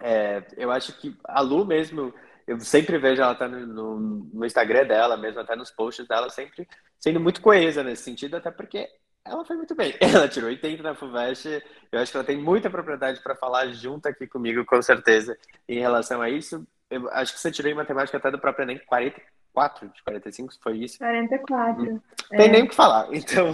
[0.01, 2.13] é, eu acho que a Lu mesmo,
[2.47, 3.99] eu sempre vejo ela tá no, no,
[4.33, 6.67] no, Instagram dela, mesmo até nos posts dela, sempre
[6.99, 8.89] sendo muito coesa nesse sentido, até porque
[9.23, 9.93] ela foi muito bem.
[10.01, 14.07] Ela tirou 80 na FUVEST, eu acho que ela tem muita propriedade para falar junto
[14.07, 16.65] aqui comigo, com certeza, em relação a isso.
[16.89, 19.21] Eu acho que você tirou em matemática até do próprio Enem 40,
[19.53, 20.97] 44 de 45, foi isso?
[20.99, 21.83] 44.
[21.83, 22.47] Não tem é.
[22.47, 23.07] nem o que falar.
[23.13, 23.47] Então,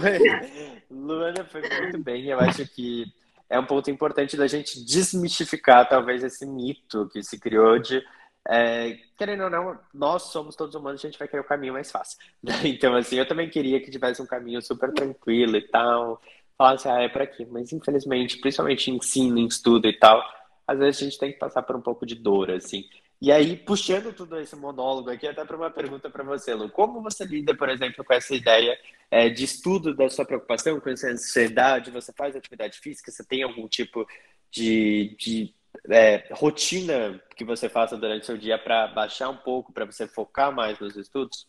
[0.90, 2.26] Luana foi muito bem.
[2.26, 3.06] Eu acho que
[3.48, 8.02] é um ponto importante da gente desmistificar, talvez, esse mito que se criou de.
[8.48, 11.90] É, querendo ou não, nós somos todos humanos, a gente vai querer o caminho mais
[11.90, 12.18] fácil.
[12.64, 16.20] Então, assim, eu também queria que tivesse um caminho super tranquilo e tal.
[16.56, 17.44] falavam assim, ah, é para aqui.
[17.46, 20.22] Mas infelizmente, principalmente em ensino, em estudo e tal,
[20.66, 22.84] às vezes a gente tem que passar por um pouco de dor, assim.
[23.20, 26.68] E aí, puxando tudo esse monólogo aqui, até para uma pergunta para você, Lu.
[26.68, 28.78] Como você lida, por exemplo, com essa ideia
[29.10, 31.90] é, de estudo da sua preocupação, com essa ansiedade?
[31.90, 33.10] Você faz atividade física?
[33.10, 34.06] Você tem algum tipo
[34.50, 35.54] de, de
[35.88, 40.06] é, rotina que você faça durante o seu dia para baixar um pouco, para você
[40.06, 41.48] focar mais nos estudos?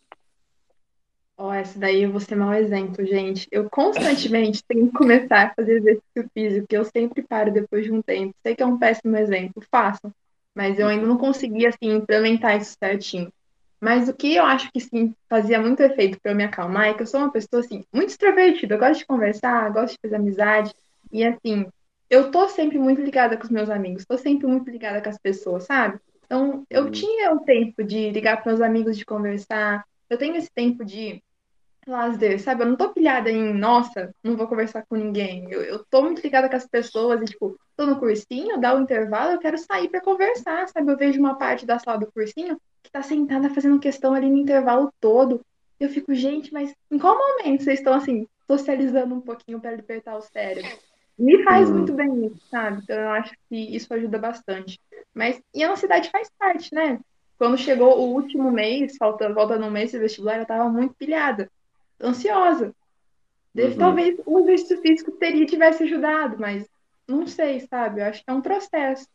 [1.38, 3.46] Ó, essa daí eu vou ser mau exemplo, gente.
[3.52, 7.92] Eu constantemente tenho que começar a fazer exercício físico, que eu sempre paro depois de
[7.92, 8.34] um tempo.
[8.42, 10.14] Sei que é um péssimo exemplo, façam
[10.58, 13.32] mas eu ainda não consegui assim implementar isso certinho.
[13.80, 16.94] Mas o que eu acho que sim fazia muito efeito para eu me acalmar é
[16.96, 20.16] que eu sou uma pessoa assim muito extrovertida, eu gosto de conversar, gosto de fazer
[20.16, 20.74] amizade
[21.12, 21.68] e assim,
[22.10, 25.20] eu tô sempre muito ligada com os meus amigos, tô sempre muito ligada com as
[25.20, 26.00] pessoas, sabe?
[26.26, 26.92] Então, eu uhum.
[26.92, 29.86] tinha o tempo de ligar para meus amigos, de conversar.
[30.10, 31.22] Eu tenho esse tempo de
[31.90, 32.64] lazer, sabe?
[32.64, 35.48] Eu não tô pilhada em, nossa, não vou conversar com ninguém.
[35.50, 38.82] Eu, eu tô muito ligada com as pessoas e, tipo, tô no cursinho, dá o
[38.82, 40.92] intervalo, eu quero sair para conversar, sabe?
[40.92, 44.38] Eu vejo uma parte da sala do cursinho que tá sentada fazendo questão ali no
[44.38, 45.42] intervalo todo.
[45.80, 50.16] Eu fico, gente, mas em qual momento vocês estão, assim, socializando um pouquinho para libertar
[50.18, 50.70] o cérebro?
[51.18, 51.78] Me faz uhum.
[51.78, 52.82] muito bem isso, sabe?
[52.84, 54.80] Então eu acho que isso ajuda bastante.
[55.14, 57.00] Mas, e a ansiedade faz parte, né?
[57.38, 61.50] Quando chegou o último mês, falta, volta no mês de vestibular, eu tava muito pilhada
[62.02, 62.74] ansiosa.
[63.56, 63.78] Uhum.
[63.78, 66.68] Talvez o exercício físico teria tivesse ajudado, mas
[67.08, 68.02] não sei, sabe?
[68.02, 69.08] Eu acho que é um processo.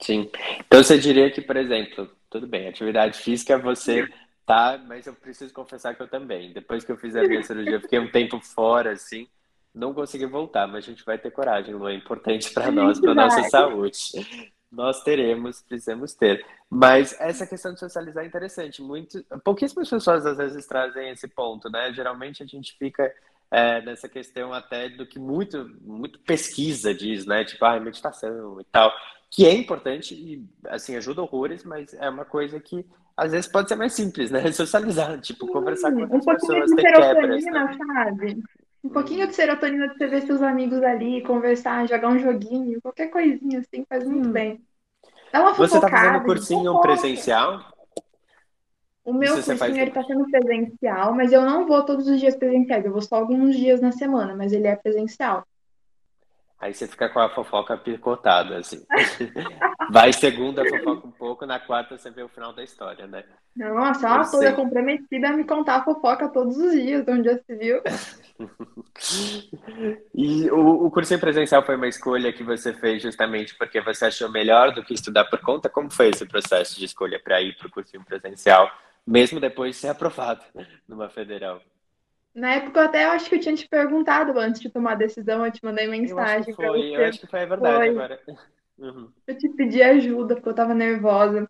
[0.00, 0.30] Sim.
[0.66, 4.06] Então você diria que, por exemplo, tudo bem, atividade física você
[4.44, 6.52] tá, mas eu preciso confessar que eu também.
[6.52, 9.26] Depois que eu fiz a minha cirurgia, fiquei um tempo fora, assim,
[9.74, 13.14] não consegui voltar, mas a gente vai ter coragem, Lu, é importante para nós, para
[13.14, 14.52] nossa saúde.
[14.76, 16.44] Nós teremos, precisamos ter.
[16.68, 18.82] Mas essa questão de socializar é interessante.
[18.82, 21.92] Muito, pouquíssimas pessoas às vezes trazem esse ponto, né?
[21.94, 23.10] Geralmente a gente fica
[23.50, 27.42] é, nessa questão até do que muito, muito pesquisa diz, né?
[27.44, 28.92] Tipo, ah, meditação e tal.
[29.30, 32.84] Que é importante e, assim, ajuda horrores, mas é uma coisa que
[33.16, 34.40] às vezes pode ser mais simples, né?
[34.52, 37.44] Socializar, tipo, conversar com outras um pessoas, ter quebras.
[37.44, 37.78] Né?
[37.78, 38.42] sabe?
[38.86, 43.08] Um pouquinho de serotonina de você ver seus amigos ali, conversar, jogar um joguinho, qualquer
[43.08, 44.32] coisinha assim faz muito hum.
[44.32, 44.64] bem.
[45.32, 47.64] Dá uma Você está fazendo cursinho presencial?
[49.04, 52.36] O meu Isso cursinho ele está sendo presencial, mas eu não vou todos os dias
[52.36, 55.44] presenciais, eu vou só alguns dias na semana, mas ele é presencial.
[56.58, 58.82] Aí você fica com a fofoca picotada, assim.
[59.92, 63.24] Vai segunda, fofoca um pouco, na quarta você vê o final da história, né?
[63.54, 67.56] Nossa, ela toda comprometida a me contar a fofoca todos os dias, onde já se
[67.56, 67.82] viu.
[70.14, 74.30] e o, o curso presencial foi uma escolha que você fez justamente porque você achou
[74.30, 75.68] melhor do que estudar por conta?
[75.68, 78.70] Como foi esse processo de escolha para ir para o curso presencial,
[79.06, 80.42] mesmo depois de ser aprovado
[80.88, 81.60] numa federal?
[82.36, 85.46] Na época, eu até acho que eu tinha te perguntado antes de tomar a decisão,
[85.46, 86.10] eu te mandei mensagem.
[86.10, 87.88] Eu acho que foi, eu acho que foi a verdade foi.
[87.88, 88.20] agora.
[88.78, 89.10] Uhum.
[89.26, 91.48] Eu te pedi ajuda porque eu tava nervosa.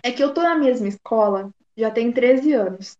[0.00, 2.96] É que eu tô na mesma escola já tem 13 anos.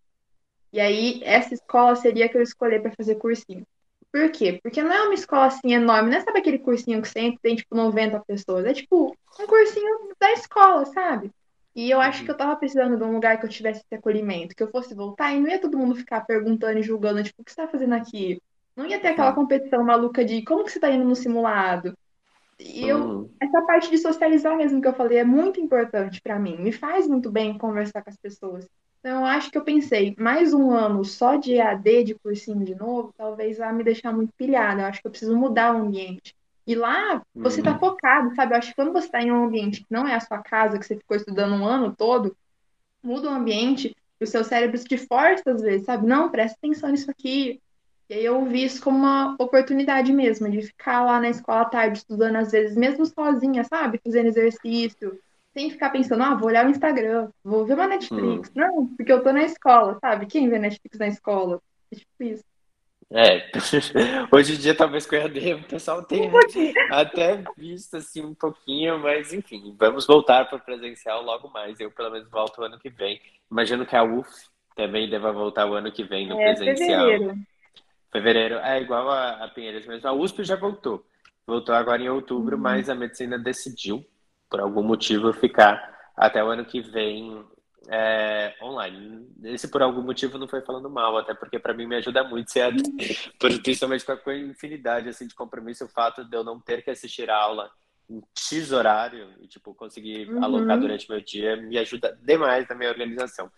[0.73, 3.65] E aí, essa escola seria a que eu escolhi para fazer cursinho.
[4.11, 4.59] Por quê?
[4.61, 7.55] Porque não é uma escola assim enorme, não é sabe aquele cursinho que sempre tem
[7.55, 11.31] tipo 90 pessoas, é tipo um cursinho da escola, sabe?
[11.75, 14.55] E eu acho que eu tava precisando de um lugar que eu tivesse esse acolhimento,
[14.55, 17.45] que eu fosse voltar e não ia todo mundo ficar perguntando e julgando, tipo, o
[17.45, 18.41] que você tá fazendo aqui?
[18.77, 21.97] Não ia ter aquela competição maluca de como que você tá indo no simulado.
[22.59, 23.31] E eu, uhum.
[23.41, 26.57] essa parte de socializar mesmo que eu falei é muito importante para mim.
[26.57, 28.69] Me faz muito bem conversar com as pessoas.
[29.01, 32.75] Então, eu acho que eu pensei, mais um ano só de AD, de cursinho de
[32.75, 34.83] novo, talvez vá me deixar muito pilhada.
[34.83, 36.35] Eu acho que eu preciso mudar o ambiente.
[36.66, 37.79] E lá você está uhum.
[37.79, 38.53] focado, sabe?
[38.53, 40.79] Eu acho que quando você está em um ambiente que não é a sua casa,
[40.79, 42.37] que você ficou estudando um ano todo,
[43.03, 46.07] muda o ambiente e o seu cérebro te força às vezes, sabe?
[46.07, 47.61] Não, presta atenção nisso aqui.
[48.09, 51.64] E aí eu vi isso como uma oportunidade mesmo, de ficar lá na escola à
[51.64, 54.01] tarde estudando, às vezes, mesmo sozinha, sabe?
[54.05, 55.18] Fazendo exercício,
[55.53, 58.51] sem ficar pensando, ah, vou olhar o Instagram, vou ver uma Netflix.
[58.51, 58.53] Hum.
[58.55, 60.27] Não, porque eu tô na escola, sabe?
[60.27, 61.61] Quem vê Netflix na escola?
[61.90, 62.44] É tipo isso.
[63.14, 63.51] É,
[64.33, 66.31] hoje em dia talvez com a EAD o pessoal tenha
[66.90, 71.79] até visto assim um pouquinho, mas enfim, vamos voltar para o presencial logo mais.
[71.79, 73.20] Eu pelo menos volto o ano que vem.
[73.51, 74.31] Imagino que a UF
[74.75, 77.07] também deva voltar o ano que vem no é, presencial.
[77.07, 77.38] Fevereiro.
[78.11, 80.09] Fevereiro, é igual a, a Pinheiros mesmo.
[80.09, 81.05] A USP já voltou.
[81.46, 82.62] Voltou agora em outubro, uhum.
[82.62, 84.05] mas a medicina decidiu,
[84.48, 87.44] por algum motivo, ficar até o ano que vem
[87.88, 89.27] é, online.
[89.45, 92.51] Esse, por algum motivo, não foi falando mal, até porque para mim me ajuda muito,
[92.51, 92.73] ser,
[93.62, 97.31] principalmente com a infinidade assim, de compromisso, o fato de eu não ter que assistir
[97.31, 97.71] a aula
[98.09, 100.45] em X horário e tipo, conseguir uhum.
[100.45, 103.51] alocar durante meu dia me ajuda demais na minha organização.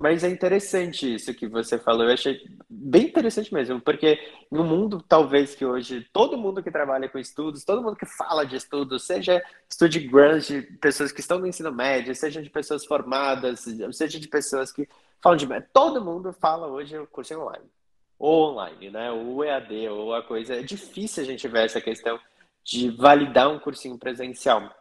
[0.00, 4.18] Mas é interessante isso que você falou, eu achei bem interessante mesmo, porque
[4.50, 8.46] no mundo, talvez que hoje, todo mundo que trabalha com estudos, todo mundo que fala
[8.46, 12.82] de estudos, seja estudo de grande, pessoas que estão no ensino médio, seja de pessoas
[12.86, 14.88] formadas, seja de pessoas que
[15.20, 15.46] falam de...
[15.70, 17.66] Todo mundo fala hoje o curso online,
[18.18, 19.12] ou online, né?
[19.12, 20.54] Ou EAD, ou a coisa...
[20.54, 22.18] É difícil a gente ver essa questão
[22.64, 24.74] de validar um cursinho presencial.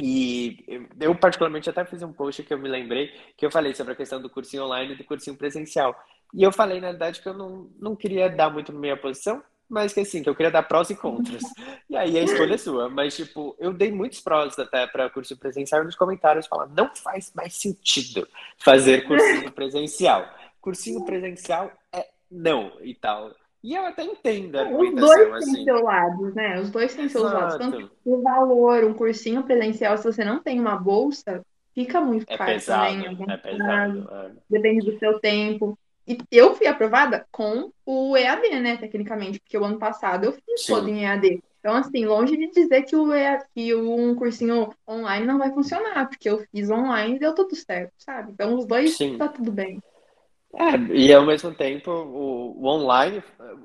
[0.00, 3.92] E eu, particularmente, até fiz um post que eu me lembrei, que eu falei sobre
[3.92, 5.94] a questão do cursinho online e do cursinho presencial.
[6.32, 9.92] E eu falei, na verdade, que eu não, não queria dar muito minha posição, mas
[9.92, 11.42] que assim, que eu queria dar prós e contras.
[11.88, 12.88] E aí a escolha é sua.
[12.88, 17.32] Mas, tipo, eu dei muitos prós até para curso presencial nos comentários falando, não faz
[17.34, 18.26] mais sentido
[18.58, 20.28] fazer cursinho presencial.
[20.60, 23.34] Cursinho presencial é não e tal.
[23.62, 25.52] E eu até entendo Os dois assim.
[25.52, 26.60] têm seu lado, né?
[26.60, 27.58] Os dois têm seus Exato.
[27.58, 27.58] lados.
[27.58, 31.44] Tanto o valor, um cursinho presencial, se você não tem uma bolsa,
[31.74, 33.26] fica muito é caro pesado, também.
[33.28, 34.08] É pesado.
[34.10, 34.30] É.
[34.48, 35.78] Depende do seu tempo.
[36.08, 40.62] E eu fui aprovada com o EAD, né, tecnicamente, porque o ano passado eu fiz
[40.62, 40.74] Sim.
[40.74, 41.42] todo em EAD.
[41.60, 46.08] Então, assim, longe de dizer que, o EAD, que um cursinho online não vai funcionar,
[46.08, 48.32] porque eu fiz online e deu tudo certo, sabe?
[48.32, 49.18] Então, os dois Sim.
[49.18, 49.80] tá tudo bem.
[50.52, 53.22] É, e ao mesmo tempo, o, o, online,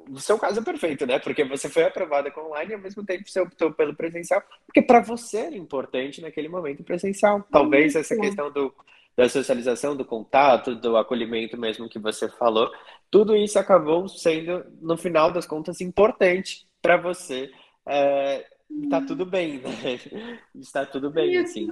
[0.10, 1.18] o seu caso é perfeito, né?
[1.18, 4.82] Porque você foi aprovada com online e ao mesmo tempo você optou pelo presencial, porque
[4.82, 7.44] para você era importante naquele momento presencial.
[7.52, 8.72] Talvez essa questão do,
[9.18, 12.72] da socialização, do contato, do acolhimento mesmo que você falou,
[13.10, 17.52] tudo isso acabou sendo, no final das contas, importante para você.
[17.88, 18.46] É,
[18.90, 20.00] tá tudo bem, né?
[20.56, 21.72] Está tudo bem, assim.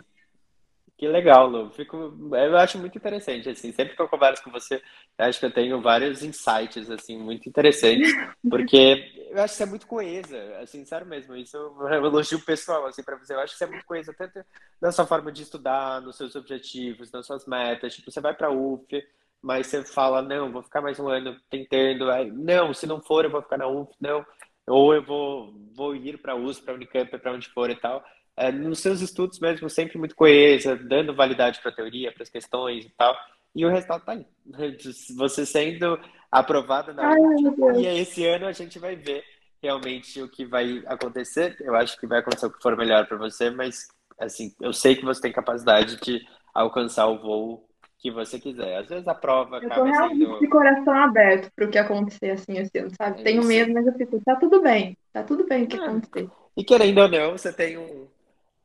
[1.04, 1.70] Que legal, Lu.
[1.70, 4.82] Fico, eu acho muito interessante, assim, sempre que eu converso com você,
[5.18, 8.08] acho que eu tenho vários insights, assim, muito interessantes,
[8.50, 12.40] porque eu acho que você é muito coesa, assim, sério mesmo, isso é um elogio
[12.46, 14.46] pessoal, assim, para você, eu acho que você é muito coesa, tanto
[14.82, 18.48] na sua forma de estudar, nos seus objetivos, nas suas metas, tipo, você vai para
[18.48, 18.88] a UF,
[19.42, 23.26] mas você fala, não, vou ficar mais um ano tentando, aí, não, se não for,
[23.26, 24.26] eu vou ficar na UF, não,
[24.66, 27.76] ou eu vou, vou ir para a USP, para a Unicamp, para onde for e
[27.76, 28.02] tal,
[28.54, 32.86] nos seus estudos mesmo, sempre muito coesa, dando validade para a teoria, para as questões
[32.86, 33.16] e tal.
[33.56, 34.26] E o resultado tá aí.
[35.18, 36.00] Você sendo
[36.32, 37.18] aprovada na Ai,
[37.78, 39.24] e esse ano a gente vai ver
[39.62, 41.56] realmente o que vai acontecer.
[41.60, 43.88] Eu acho que vai acontecer o que for melhor para você, mas
[44.20, 47.70] assim, eu sei que você tem capacidade de alcançar o voo
[48.00, 48.78] que você quiser.
[48.78, 50.40] Às vezes a prova eu acaba realmente sendo...
[50.40, 53.22] de coração aberto para o que acontecer assim esse ano, sabe?
[53.22, 55.86] É Tenho medo, mas eu fico, tá tudo bem, tá tudo bem o que é.
[55.86, 56.30] acontecer.
[56.58, 58.08] E querendo ou não, você tem um,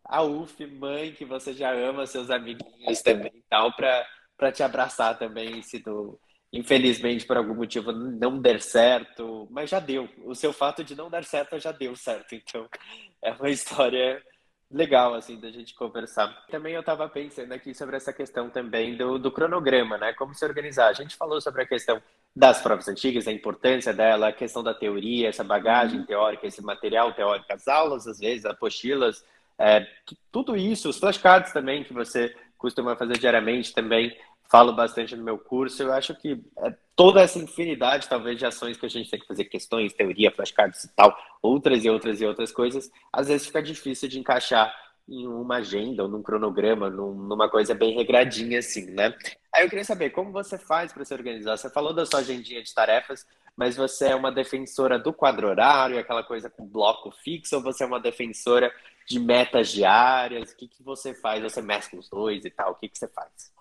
[0.08, 5.18] a UF, mãe, que você já ama seus amiguinhos também e tal, para te abraçar
[5.18, 6.18] também, se tu,
[6.50, 10.08] infelizmente, por algum motivo não der certo, mas já deu.
[10.24, 12.34] O seu fato de não dar certo já deu certo.
[12.34, 12.66] Então,
[13.22, 14.22] é uma história
[14.70, 16.46] legal, assim, da gente conversar.
[16.50, 20.14] Também eu estava pensando aqui sobre essa questão também do, do cronograma, né?
[20.14, 20.88] Como se organizar.
[20.88, 22.02] A gente falou sobre a questão
[22.34, 26.06] das provas antigas, a importância dela, a questão da teoria, essa bagagem uhum.
[26.06, 29.24] teórica, esse material teórico, as aulas, às vezes, apostilas,
[29.58, 29.86] é,
[30.30, 34.16] tudo isso, os flashcards também, que você costuma fazer diariamente também,
[34.48, 35.82] falo bastante no meu curso.
[35.82, 39.26] Eu acho que é, toda essa infinidade, talvez, de ações que a gente tem que
[39.26, 43.62] fazer, questões, teoria, flashcards e tal, outras e outras e outras coisas, às vezes fica
[43.62, 44.74] difícil de encaixar
[45.08, 49.14] em uma agenda ou num cronograma, num, numa coisa bem regradinha assim, né?
[49.52, 51.56] Aí eu queria saber como você faz para se organizar.
[51.56, 55.98] Você falou da sua agendinha de tarefas, mas você é uma defensora do quadro horário,
[55.98, 58.70] aquela coisa com bloco fixo, ou você é uma defensora
[59.08, 60.52] de metas diárias?
[60.52, 61.42] O que, que você faz?
[61.42, 62.72] Você mescla os dois e tal?
[62.72, 63.52] O que, que você faz?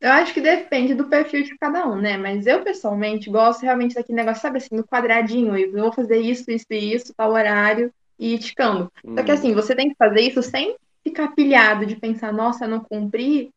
[0.00, 2.16] Eu acho que depende do perfil de cada um, né?
[2.16, 5.56] Mas eu, pessoalmente, gosto realmente daquele negócio, sabe assim, do quadradinho.
[5.56, 8.92] Eu vou fazer isso, isso e isso, tal horário, e ticando.
[9.04, 9.16] Hum.
[9.16, 12.80] Só que assim, você tem que fazer isso sem ficar pilhado de pensar, nossa, não
[12.80, 13.50] cumpri,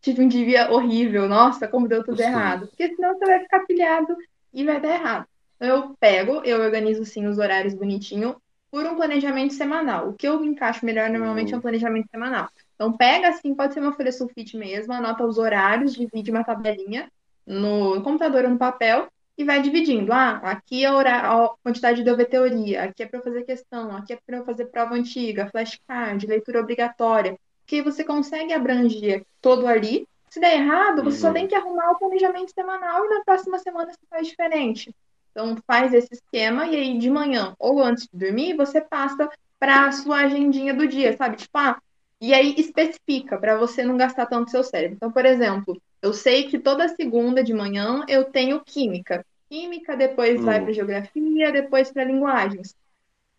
[0.00, 2.24] tive um dia horrível, nossa, como deu tudo Sim.
[2.24, 2.68] errado.
[2.68, 4.16] Porque senão você vai ficar pilhado
[4.54, 5.26] e vai dar errado.
[5.56, 8.36] Então, eu pego, eu organizo sim os horários bonitinho
[8.70, 10.08] por um planejamento semanal.
[10.08, 11.62] O que eu encaixo melhor normalmente é um uhum.
[11.62, 12.48] planejamento semanal.
[12.74, 17.10] Então, pega assim, pode ser uma folha sulfite mesmo, anota os horários, divide uma tabelinha
[17.46, 20.12] no computador ou no papel e vai dividindo.
[20.12, 24.12] Ah, aqui é a, quantidade de eu teoria, aqui é para eu fazer questão, aqui
[24.12, 27.38] é para eu fazer prova antiga, flashcard, leitura obrigatória.
[27.64, 30.06] Que você consegue abranger todo ali.
[30.30, 31.34] Se der errado, você só uhum.
[31.34, 34.94] tem que arrumar o planejamento semanal e na próxima semana você faz diferente.
[35.30, 39.86] Então, faz esse esquema e aí de manhã ou antes de dormir, você passa para
[39.86, 41.36] a sua agendinha do dia, sabe?
[41.36, 41.78] Tipo, ah,
[42.20, 44.96] e aí especifica para você não gastar tanto seu cérebro.
[44.96, 49.24] Então, por exemplo, eu sei que toda segunda de manhã eu tenho química.
[49.48, 52.74] Química, depois vai para geografia, depois para linguagens.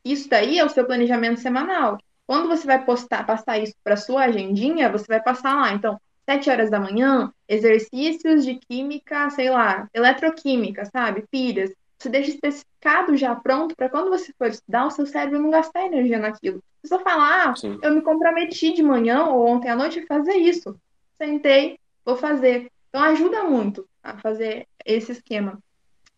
[0.03, 1.97] Isso daí é o seu planejamento semanal.
[2.25, 5.73] Quando você vai postar, passar isso para sua agendinha, você vai passar lá.
[5.73, 11.25] Então, sete horas da manhã, exercícios de química, sei lá, eletroquímica, sabe?
[11.29, 11.71] Pilhas.
[11.99, 15.85] Você deixa especificado já pronto para quando você for estudar, o seu cérebro não gastar
[15.85, 16.63] energia naquilo.
[16.81, 20.79] Você falar, ah, eu me comprometi de manhã ou ontem à noite a fazer isso.
[21.17, 22.71] Sentei, vou fazer.
[22.87, 25.59] Então ajuda muito a fazer esse esquema.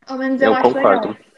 [0.06, 1.08] Ao menos eu, eu acho concordo.
[1.08, 1.32] legal.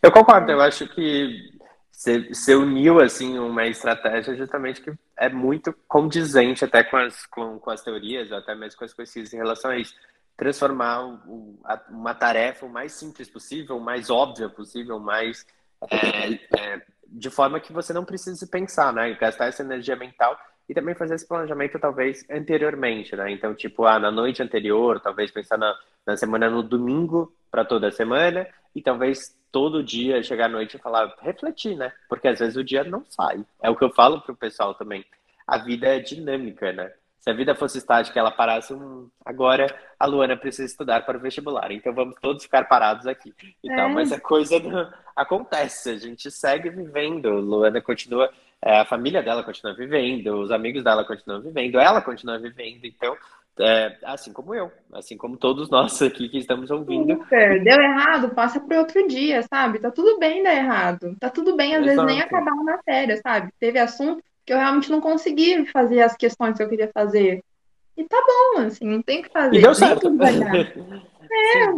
[0.00, 1.52] Eu concordo, eu acho que
[1.90, 7.70] você, uniu assim uma estratégia justamente que é muito condizente até com as, com, com
[7.70, 9.94] as teorias, até mesmo com as pesquisas em relação a isso.
[10.36, 15.46] Transformar o, a, uma tarefa o mais simples possível, o mais óbvia possível, mais
[15.90, 19.14] é, é, de forma que você não precise pensar, né?
[19.14, 23.30] Gastar essa energia mental e também fazer esse planejamento talvez anteriormente, né?
[23.30, 25.74] Então, tipo, ah, na noite anterior, talvez pensar na,
[26.06, 30.76] na semana no domingo para toda a semana e talvez todo dia chegar à noite
[30.76, 31.92] e falar, refletir, né?
[32.08, 33.44] Porque às vezes o dia não sai.
[33.62, 35.04] É o que eu falo pro pessoal também.
[35.46, 36.92] A vida é dinâmica, né?
[37.24, 39.08] Se a vida fosse estática, ela parasse um.
[39.24, 39.66] Agora
[39.98, 43.32] a Luana precisa estudar para o vestibular, então vamos todos ficar parados aqui
[43.64, 43.74] e é.
[43.74, 43.88] tal.
[43.88, 44.92] Mas a coisa não...
[45.16, 47.30] acontece, a gente segue vivendo.
[47.30, 52.38] Luana continua, é, a família dela continua vivendo, os amigos dela continuam vivendo, ela continua
[52.38, 52.84] vivendo.
[52.84, 53.16] Então
[53.58, 57.14] é, assim como eu, assim como todos nós aqui que estamos ouvindo.
[57.14, 57.64] Super.
[57.64, 59.78] Deu errado, passa para outro dia, sabe?
[59.78, 61.16] Tá tudo bem dar errado.
[61.18, 62.02] Tá tudo bem, às Exato.
[62.02, 63.50] vezes, nem acabar a matéria, sabe?
[63.58, 67.42] Teve assunto que eu realmente não consegui fazer as questões que eu queria fazer.
[67.96, 69.56] E tá bom, assim, não tem o que fazer.
[69.56, 70.08] E deu certo.
[71.56, 71.70] é.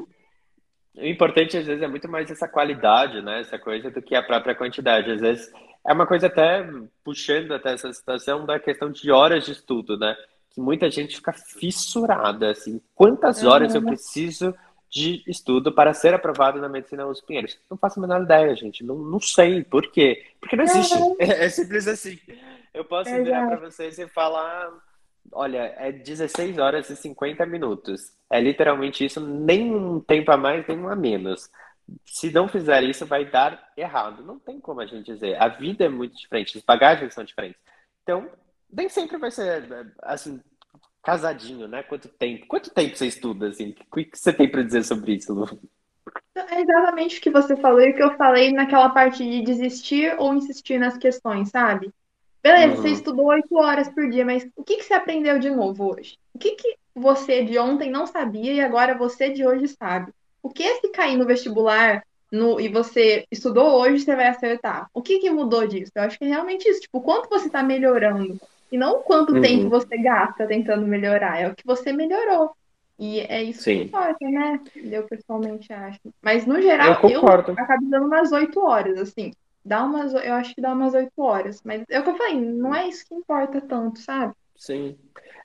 [0.98, 3.40] O importante, às vezes, é muito mais essa qualidade, né?
[3.40, 5.10] Essa coisa do que a própria quantidade.
[5.10, 5.52] Às vezes,
[5.86, 6.66] é uma coisa até
[7.04, 10.16] puxando até essa situação da questão de horas de estudo, né?
[10.56, 14.54] que muita gente fica fissurada, assim, quantas horas eu preciso
[14.90, 17.58] de estudo para ser aprovado na medicina USP Pinheiros?
[17.70, 20.24] Não faço a menor ideia, gente, não, não sei, por quê?
[20.40, 22.18] Porque não existe, é, é, simples assim.
[22.72, 23.24] Eu posso Exato.
[23.24, 24.70] virar para vocês e falar,
[25.32, 30.66] olha, é 16 horas e 50 minutos, é literalmente isso, nem um tempo a mais,
[30.66, 31.50] nem um a menos.
[32.04, 34.24] Se não fizer isso, vai dar errado.
[34.24, 35.40] Não tem como a gente dizer.
[35.40, 37.60] A vida é muito diferente, as bagagens são diferentes.
[38.02, 38.28] Então,
[38.72, 40.40] nem sempre vai ser assim
[41.06, 41.84] casadinho, né?
[41.84, 42.46] Quanto tempo?
[42.48, 43.76] Quanto tempo você estuda assim?
[43.88, 45.46] O que você tem para dizer sobre isso, Lu?
[46.34, 50.16] É exatamente o que você falou e o que eu falei naquela parte de desistir
[50.18, 51.92] ou insistir nas questões, sabe?
[52.42, 52.82] Beleza, uhum.
[52.82, 56.18] você estudou oito horas por dia, mas o que, que você aprendeu de novo hoje?
[56.34, 60.12] O que, que você de ontem não sabia e agora você de hoje sabe?
[60.42, 64.88] O que se cair no vestibular no, e você estudou hoje, você vai acertar?
[64.92, 65.92] O que, que mudou disso?
[65.94, 66.80] Eu acho que é realmente isso.
[66.80, 68.40] Tipo, quanto você está melhorando?
[68.70, 69.40] E não o quanto uhum.
[69.40, 72.50] tempo você gasta tentando melhorar, é o que você melhorou.
[72.98, 73.78] E é isso Sim.
[73.78, 74.60] que importa, né?
[74.74, 76.00] Eu pessoalmente acho.
[76.22, 79.32] Mas no geral, eu, eu acabo dando umas oito horas, assim.
[79.64, 81.60] Dá umas, eu acho que dá umas oito horas.
[81.64, 84.32] Mas é o que eu falei, não é isso que importa tanto, sabe?
[84.56, 84.96] Sim.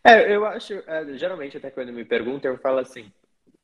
[0.03, 3.11] É, eu acho, é, geralmente até quando me perguntam, eu falo assim,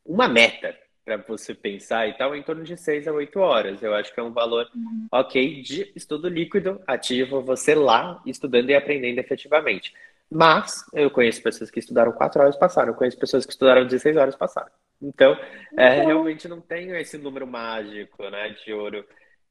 [0.05, 0.75] uma meta
[1.07, 3.81] para você pensar e tal, em torno de 6 a 8 horas.
[3.81, 5.07] Eu acho que é um valor uhum.
[5.09, 9.93] ok de estudo líquido, ativo, você lá estudando e aprendendo efetivamente.
[10.29, 14.17] Mas eu conheço pessoas que estudaram 4 horas passaram, eu conheço pessoas que estudaram 16
[14.17, 14.69] horas passaram.
[15.01, 15.39] Então,
[15.77, 16.07] é, uhum.
[16.07, 19.05] realmente não tenho esse número mágico, né, de ouro.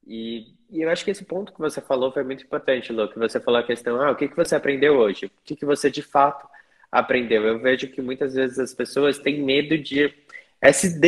[0.07, 3.19] E, e, eu acho que esse ponto que você falou foi muito importante, Lu, que
[3.19, 5.27] você falou a questão, ah, o que, que você aprendeu hoje?
[5.27, 6.47] O que, que você de fato
[6.93, 7.45] aprendeu?
[7.47, 10.15] Eu vejo que muitas vezes as pessoas têm medo de
[10.61, 10.99] é se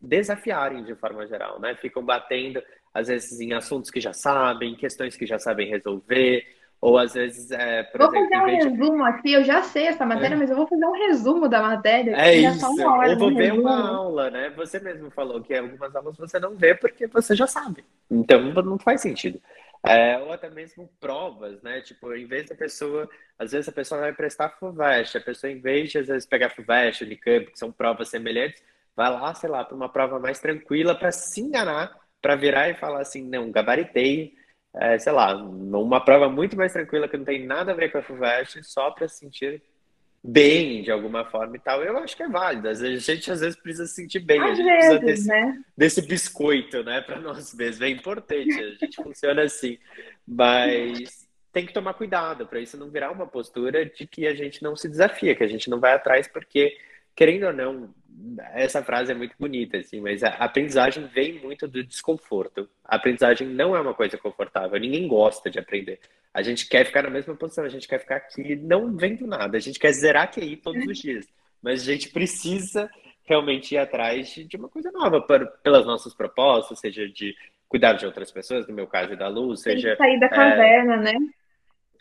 [0.00, 1.74] desafiarem de forma geral, né?
[1.76, 2.62] Ficam batendo,
[2.92, 6.46] às vezes, em assuntos que já sabem, questões que já sabem resolver,
[6.80, 8.30] ou às vezes, é, vou exemplo...
[8.30, 10.38] Fazer um resumo aqui, eu já sei essa matéria, é.
[10.38, 12.16] mas eu vou fazer um resumo da matéria.
[12.16, 13.62] É isso, hora, ou vou ver resumo.
[13.62, 14.50] uma aula, né?
[14.56, 17.84] Você mesmo falou que algumas aulas você não vê porque você já sabe.
[18.10, 19.38] Então, não faz sentido.
[19.86, 21.82] É, ou até mesmo provas, né?
[21.82, 25.58] Tipo, em vez da pessoa, às vezes a pessoa vai prestar FUVEST, a pessoa, em
[25.58, 28.62] vez de às vezes pegar FUVEST, Unicamp, que são provas semelhantes,
[28.96, 32.74] vai lá, sei lá, para uma prova mais tranquila para se enganar, para virar e
[32.74, 34.34] falar assim, não, gabaritei,
[34.74, 37.98] é, sei lá, uma prova muito mais tranquila que não tem nada a ver com
[37.98, 39.62] a FUVEST, só para se sentir
[40.22, 41.82] bem de alguma forma e tal.
[41.82, 42.68] Eu acho que é válido.
[42.68, 45.64] A gente às vezes precisa se sentir bem, às a gente vezes, precisa desse, né?
[45.76, 47.80] desse biscoito, né, para nós mesmos.
[47.80, 49.78] É importante, a gente funciona assim.
[50.26, 54.62] Mas tem que tomar cuidado para isso não virar uma postura de que a gente
[54.62, 56.76] não se desafia, que a gente não vai atrás porque
[57.14, 57.94] querendo ou não,
[58.52, 62.68] essa frase é muito bonita, assim, mas a aprendizagem vem muito do desconforto.
[62.84, 65.98] A aprendizagem não é uma coisa confortável, ninguém gosta de aprender.
[66.32, 69.56] A gente quer ficar na mesma posição, a gente quer ficar aqui não vendo nada,
[69.56, 71.26] a gente quer zerar aqui todos os dias.
[71.62, 72.90] Mas a gente precisa
[73.24, 75.20] realmente ir atrás de uma coisa nova,
[75.62, 77.34] pelas nossas propostas, seja de
[77.68, 79.96] cuidar de outras pessoas, no meu caso da Lu, seja...
[79.96, 80.98] Tem que sair da caverna, é...
[80.98, 81.12] né?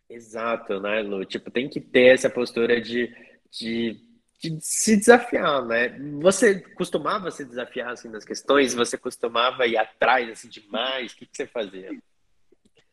[0.09, 1.24] Exato, né, Lu?
[1.24, 3.13] Tipo, tem que ter essa postura de
[3.51, 3.99] de,
[4.39, 5.89] de se desafiar, né?
[6.21, 8.73] Você costumava se desafiar assim nas questões?
[8.73, 11.11] Você costumava ir atrás assim demais?
[11.11, 11.89] O que, que você fazia?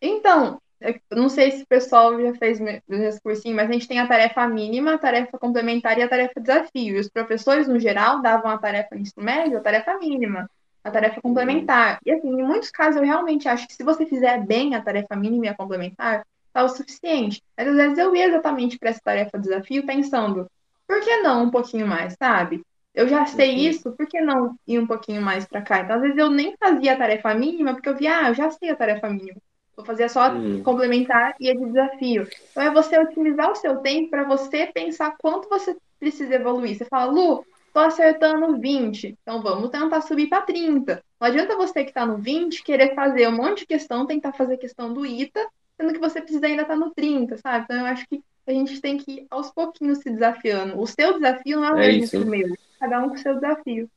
[0.03, 4.01] Então, eu não sei se o pessoal já fez esse cursinho, mas a gente tem
[4.01, 6.97] a tarefa mínima, a tarefa complementar e a tarefa desafio.
[6.97, 10.51] E os professores, no geral, davam a tarefa no ensino médio, a tarefa mínima,
[10.83, 12.01] a tarefa complementar.
[12.05, 15.15] E assim, em muitos casos, eu realmente acho que se você fizer bem a tarefa
[15.15, 17.41] mínima e a complementar, tá o suficiente.
[17.57, 20.47] Mas às vezes eu ia exatamente para essa tarefa desafio pensando,
[20.87, 22.63] por que não um pouquinho mais, sabe?
[22.95, 23.71] Eu já sei uhum.
[23.71, 25.81] isso, por que não ir um pouquinho mais para cá?
[25.81, 28.51] Então, às vezes eu nem fazia a tarefa mínima, porque eu via, ah, eu já
[28.51, 29.37] sei a tarefa mínima.
[29.77, 30.63] Vou fazer só hum.
[30.63, 32.27] complementar e a de desafio.
[32.51, 36.79] Então é você otimizar o seu tempo para você pensar quanto você precisa evoluir.
[36.79, 41.05] Você fala, Lu, tô acertando 20, então vamos tentar subir para 30.
[41.21, 44.57] Não adianta você que está no 20 querer fazer um monte de questão, tentar fazer
[44.57, 47.65] questão do ITA, sendo que você precisa ainda estar tá no 30, sabe?
[47.65, 50.81] Então eu acho que a gente tem que ir aos pouquinhos se desafiando.
[50.81, 53.19] O seu desafio não é o é mesmo que o meu, cada um com o
[53.19, 53.91] seu desafio.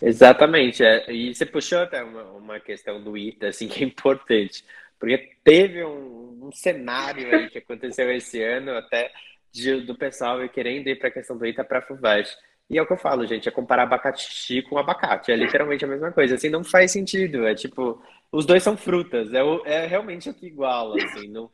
[0.00, 1.10] Exatamente, é.
[1.10, 4.64] e você puxou até uma, uma questão do ITA, assim, que é importante.
[4.98, 9.10] Porque teve um, um cenário aí que aconteceu esse ano, até
[9.52, 12.36] de, do pessoal querendo ir para a questão do Ita para FUVEST.
[12.68, 15.30] E é o que eu falo, gente, é comparar abacaxi com abacate.
[15.30, 16.34] É literalmente a mesma coisa.
[16.34, 17.46] Assim, não faz sentido.
[17.46, 18.02] É tipo,
[18.32, 19.32] os dois são frutas.
[19.32, 21.28] É, é realmente aqui igual, assim.
[21.28, 21.50] Não...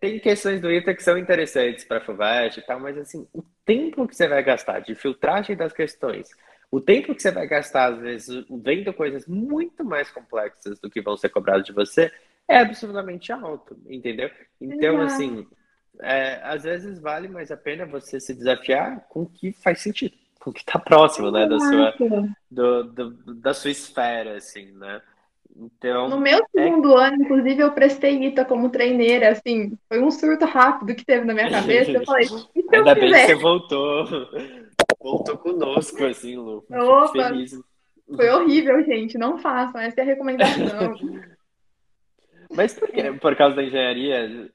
[0.00, 4.06] Tem questões do ITA que são interessantes para FUVEST e tal, mas assim, o tempo
[4.06, 6.28] que você vai gastar de filtragem das questões,
[6.70, 11.00] o tempo que você vai gastar, às vezes, vendo coisas muito mais complexas do que
[11.00, 12.12] vão ser cobradas de você,
[12.46, 14.30] é absolutamente alto, entendeu?
[14.60, 15.46] Então, assim,
[16.00, 20.14] é, às vezes vale mais a pena você se desafiar com o que faz sentido,
[20.38, 21.94] com o que está próximo, né, da sua,
[22.50, 25.00] do, do, da sua esfera, assim, né?
[25.60, 27.08] Então, no meu é segundo é...
[27.08, 31.34] ano, inclusive, eu prestei ITA como treineira, assim, foi um surto rápido que teve na
[31.34, 31.90] minha cabeça.
[31.90, 32.28] Eu falei,
[32.72, 34.06] Ainda bem que você voltou.
[35.00, 36.64] Voltou conosco, assim, Lu.
[36.70, 37.52] Opa, feliz.
[38.14, 39.16] Foi horrível, gente.
[39.16, 40.94] Não façam, essa é a recomendação.
[42.50, 43.12] Mas por quê?
[43.12, 44.50] Por causa da engenharia?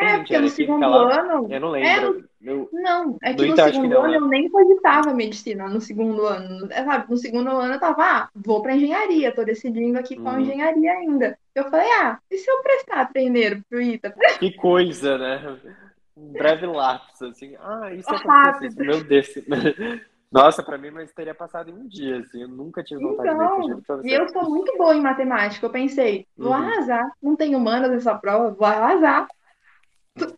[0.00, 1.52] É, porque no segundo ano.
[1.52, 2.24] Eu não lembro.
[2.42, 4.16] É, eu, não, é que no segundo que não, ano né?
[4.16, 6.68] eu nem cogitava medicina no segundo ano.
[6.70, 10.36] É, sabe, no segundo ano eu tava, ah, vou pra engenharia, tô decidindo aqui qual
[10.36, 10.40] hum.
[10.40, 11.38] engenharia ainda.
[11.54, 14.14] Eu falei, ah, e se eu prestar primeiro pro ITA?
[14.38, 15.58] Que coisa, né?
[16.16, 17.56] Um breve lapso, assim.
[17.60, 18.84] Ah, isso é rápido.
[18.84, 19.28] Meu Deus.
[20.30, 22.42] Nossa, para mim, mas teria passado em um dia, assim.
[22.42, 25.64] Eu nunca tive vontade então, de E eu sou muito boa em matemática.
[25.64, 26.54] Eu pensei, vou uhum.
[26.54, 27.10] arrasar.
[27.22, 29.26] Não tem humanas nessa prova, vou arrasar.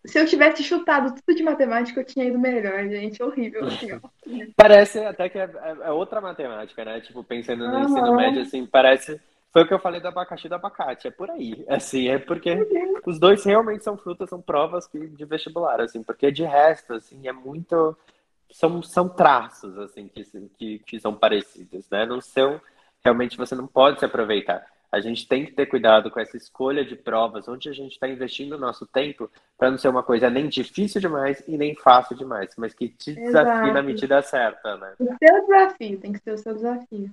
[0.05, 3.23] Se eu tivesse chutado tudo de matemática, eu tinha ido melhor, gente.
[3.23, 3.89] Horrível, assim.
[4.57, 7.01] Parece até que é, é, é outra matemática, né?
[7.01, 7.85] Tipo, pensando no uhum.
[7.85, 9.21] ensino médio, assim, parece.
[9.53, 11.09] Foi o que eu falei do abacaxi e do abacate.
[11.09, 11.65] É por aí.
[11.69, 13.01] Assim, é porque uhum.
[13.07, 17.33] os dois realmente são frutas, são provas de vestibular, assim, porque de resto, assim, é
[17.33, 17.97] muito
[18.53, 20.25] são, são traços assim que,
[20.57, 22.07] que, que são parecidos, né?
[22.07, 22.61] Não são
[23.03, 24.65] realmente você não pode se aproveitar.
[24.93, 28.09] A gente tem que ter cuidado com essa escolha de provas, onde a gente está
[28.09, 32.17] investindo o nosso tempo, para não ser uma coisa nem difícil demais e nem fácil
[32.17, 33.73] demais, mas que te desafie Exato.
[33.73, 34.95] na medida certa, né?
[34.99, 37.11] O seu desafio, tem que ser o seu desafio.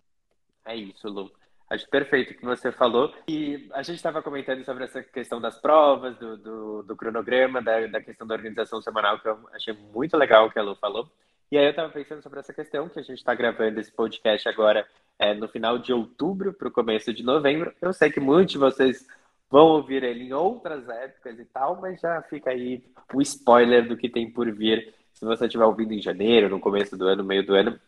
[0.66, 1.32] É isso, Lu.
[1.70, 3.14] Acho perfeito o que você falou.
[3.28, 7.86] E a gente estava comentando sobre essa questão das provas, do, do, do cronograma, da,
[7.88, 11.10] da, questão da organização semanal, que eu achei muito legal o que a Lu falou.
[11.50, 14.50] E aí eu estava pensando sobre essa questão, que a gente está gravando esse podcast
[14.50, 14.86] agora
[15.18, 17.74] é, no final de outubro para o começo de novembro.
[17.82, 19.08] Eu sei que muitos de vocês
[19.50, 22.84] vão ouvir ele em outras épocas e tal, mas já fica aí
[23.14, 26.98] o spoiler do que tem por vir, se você estiver ouvindo em janeiro, no começo
[26.98, 27.80] do ano, meio do ano.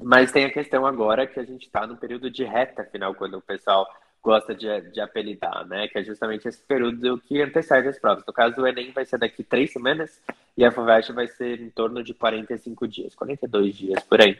[0.00, 3.36] Mas tem a questão agora que a gente está no período de reta final, quando
[3.36, 3.86] o pessoal
[4.24, 5.86] gosta de, de apelidar, né?
[5.86, 8.24] Que é justamente esse período que antecede as provas.
[8.26, 10.20] No caso do Enem vai ser daqui três semanas
[10.56, 14.38] e a FUVEST vai ser em torno de 45 dias, 42 dias por aí.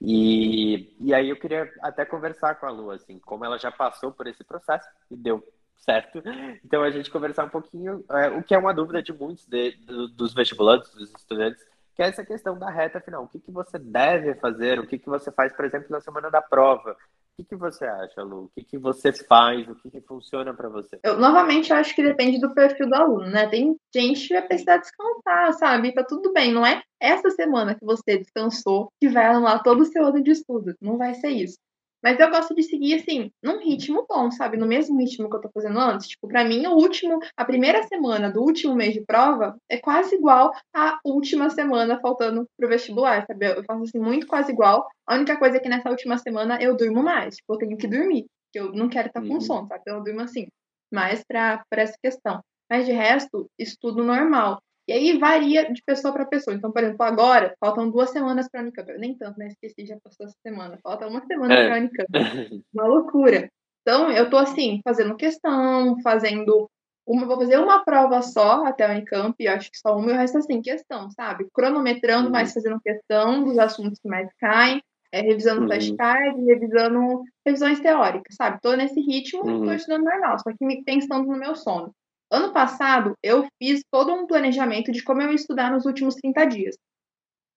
[0.00, 4.10] E, e aí eu queria até conversar com a Lu, assim, como ela já passou
[4.10, 6.22] por esse processo e deu certo.
[6.64, 9.72] Então a gente conversar um pouquinho, é, o que é uma dúvida de muitos de,
[9.76, 11.62] de, dos vestibulantes, dos estudantes,
[11.94, 13.24] que é essa questão da reta final.
[13.24, 14.78] O que, que você deve fazer?
[14.78, 16.96] O que, que você faz, por exemplo, na semana da prova?
[17.38, 18.44] O que, que você acha, Lu?
[18.44, 19.68] O que, que você faz?
[19.68, 20.98] O que, que funciona para você?
[21.04, 23.46] Eu, novamente, acho que depende do perfil do aluno, né?
[23.46, 25.92] Tem gente que vai precisar descansar, sabe?
[25.92, 26.50] Tá tudo bem.
[26.50, 30.30] Não é essa semana que você descansou que vai anular todo o seu ano de
[30.30, 30.74] estudo.
[30.80, 31.58] Não vai ser isso.
[32.06, 34.56] Mas eu gosto de seguir, assim, num ritmo bom, sabe?
[34.56, 36.06] No mesmo ritmo que eu tô fazendo antes.
[36.06, 40.14] Tipo, pra mim, o último, a primeira semana do último mês de prova é quase
[40.14, 43.46] igual à última semana faltando pro vestibular, sabe?
[43.46, 44.86] Eu faço, assim, muito quase igual.
[45.04, 47.34] A única coisa é que nessa última semana eu durmo mais.
[47.38, 48.26] Tipo, eu tenho que dormir.
[48.44, 49.40] Porque eu não quero estar com uhum.
[49.40, 49.80] sono, sabe?
[49.80, 50.46] Então eu durmo assim.
[50.94, 52.40] Mais pra, pra essa questão.
[52.70, 54.60] Mas de resto, estudo normal.
[54.88, 56.56] E aí varia de pessoa para pessoa.
[56.56, 58.92] Então, por exemplo, agora faltam duas semanas para a Unicamp.
[58.98, 59.48] Nem tanto, né?
[59.48, 60.78] Esqueci, já passou essa semana.
[60.82, 61.66] Falta uma semana é.
[61.66, 62.64] para a Unicamp.
[62.72, 63.50] Uma loucura.
[63.82, 66.68] Então, eu tô assim, fazendo questão, fazendo
[67.06, 70.14] uma, vou fazer uma prova só até a Unicamp, eu acho que só uma, e
[70.14, 71.46] o resto assim, questão, sabe?
[71.54, 72.32] Cronometrando, uhum.
[72.32, 74.82] mas fazendo questão dos assuntos que mais caem,
[75.12, 75.68] é, revisando uhum.
[75.68, 78.60] flashcards, revisando revisões teóricas, sabe?
[78.60, 79.64] Tô nesse ritmo, uhum.
[79.64, 81.94] tô estudando normal, só que me pensando no meu sono.
[82.30, 86.44] Ano passado, eu fiz todo um planejamento de como eu ia estudar nos últimos 30
[86.46, 86.76] dias.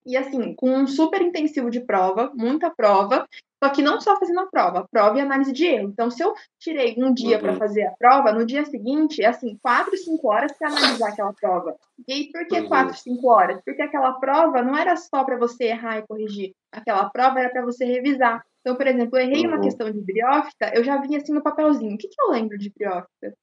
[0.06, 3.28] E assim, com um super intensivo de prova, muita prova,
[3.62, 5.90] só que não só fazendo a prova, prova e análise de erro.
[5.90, 7.42] Então, se eu tirei um dia uhum.
[7.42, 11.34] para fazer a prova, no dia seguinte, é assim, 4, 5 horas para analisar aquela
[11.34, 11.76] prova.
[12.08, 12.94] E aí, por que 4, uhum.
[12.94, 13.62] 5 horas?
[13.66, 16.54] Porque aquela prova não era só para você errar e corrigir.
[16.72, 18.42] Aquela prova era para você revisar.
[18.62, 19.54] Então, por exemplo, eu errei uhum.
[19.54, 21.96] uma questão de briófita, eu já vinha assim no papelzinho.
[21.96, 23.34] O que, que eu lembro de briófita?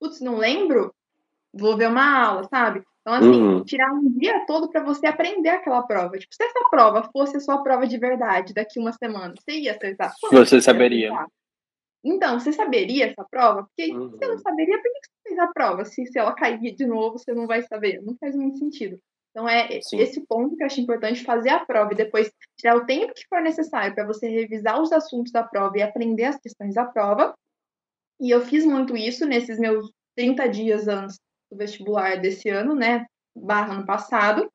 [0.00, 0.94] Putz, não lembro?
[1.52, 2.82] Vou ver uma aula, sabe?
[3.00, 3.64] Então, assim, uhum.
[3.64, 6.18] tirar um dia todo para você aprender aquela prova.
[6.18, 9.72] Tipo, se essa prova fosse a sua prova de verdade daqui uma semana, você ia
[9.72, 10.12] acertar?
[10.30, 11.12] Você saberia.
[12.04, 13.64] Então, você saberia essa prova?
[13.64, 14.10] Porque uhum.
[14.10, 15.84] se você não saberia, por que você fez a prova?
[15.84, 18.00] Se, se ela cair de novo, você não vai saber.
[18.02, 18.98] Não faz muito sentido.
[19.30, 19.98] Então, é Sim.
[19.98, 23.26] esse ponto que eu acho importante fazer a prova e depois tirar o tempo que
[23.28, 27.34] for necessário para você revisar os assuntos da prova e aprender as questões da prova.
[28.20, 31.18] E eu fiz muito isso nesses meus 30 dias antes
[31.50, 33.06] do vestibular desse ano, né?
[33.34, 34.50] Barra ano passado.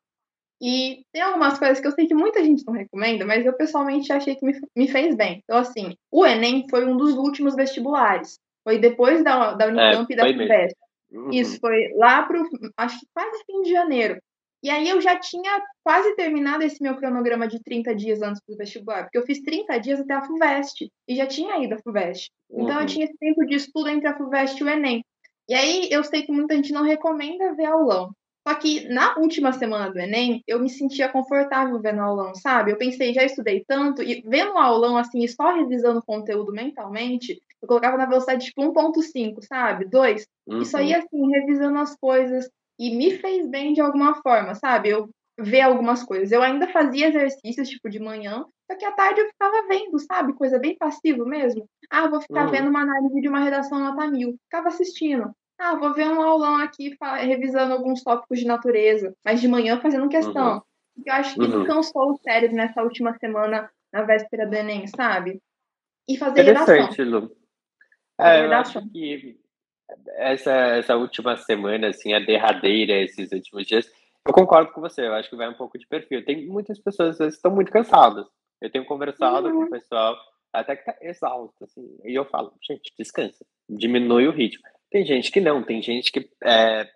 [0.61, 4.11] E tem algumas coisas que eu sei que muita gente não recomenda, mas eu pessoalmente
[4.13, 5.41] achei que me, me fez bem.
[5.43, 8.39] Então, assim, o Enem foi um dos últimos vestibulares.
[8.63, 10.77] Foi depois da, da Unicamp é, e da FUVEST.
[11.11, 11.29] Uhum.
[11.31, 12.41] Isso foi lá para
[12.77, 14.19] acho que quase fim de janeiro.
[14.65, 18.57] E aí eu já tinha quase terminado esse meu cronograma de 30 dias antes do
[18.57, 22.31] vestibular, porque eu fiz 30 dias até a FUVEST e já tinha ido a FUVEST.
[22.49, 22.81] Então uhum.
[22.81, 25.05] eu tinha esse tempo de estudo entre a FUVEST e o Enem.
[25.47, 28.09] E aí eu sei que muita gente não recomenda ver aulão.
[28.47, 32.71] Só que na última semana do Enem, eu me sentia confortável vendo aulão, sabe?
[32.71, 36.51] Eu pensei, já estudei tanto, e vendo o aulão assim, e só revisando o conteúdo
[36.51, 39.85] mentalmente, eu colocava na velocidade tipo 1.5, sabe?
[39.85, 40.25] 2.
[40.47, 40.61] Uhum.
[40.63, 42.49] E só ia assim, revisando as coisas,
[42.79, 44.89] e me fez bem de alguma forma, sabe?
[44.89, 46.31] Eu ver algumas coisas.
[46.31, 50.33] Eu ainda fazia exercícios, tipo, de manhã, só que à tarde eu ficava vendo, sabe?
[50.33, 51.67] Coisa bem passiva mesmo.
[51.89, 52.51] Ah, vou ficar uhum.
[52.51, 54.35] vendo uma análise de uma redação nota mil.
[54.45, 55.31] Ficava assistindo.
[55.57, 60.09] Ah, vou ver um aulão aqui revisando alguns tópicos de natureza, mas de manhã fazendo
[60.09, 60.55] questão.
[60.55, 60.61] Uhum.
[61.05, 61.65] Eu acho que uhum.
[61.65, 65.41] cansou o cérebro nessa última semana, na véspera do Enem, sabe?
[66.07, 67.19] E fazer Interessante, redação.
[67.19, 67.35] Lu.
[68.19, 69.37] É, eu acho que
[70.17, 73.91] essa, essa última semana, assim, a derradeira, esses últimos dias,
[74.25, 76.25] eu concordo com você, eu acho que vai um pouco de perfil.
[76.25, 78.25] Tem muitas pessoas vezes estão muito cansadas.
[78.61, 79.53] Eu tenho conversado uhum.
[79.53, 80.15] com o pessoal
[80.51, 84.63] até que tá exausto, assim, e eu falo, gente, descansa, diminui o ritmo.
[84.89, 86.87] Tem gente que não, tem gente que é,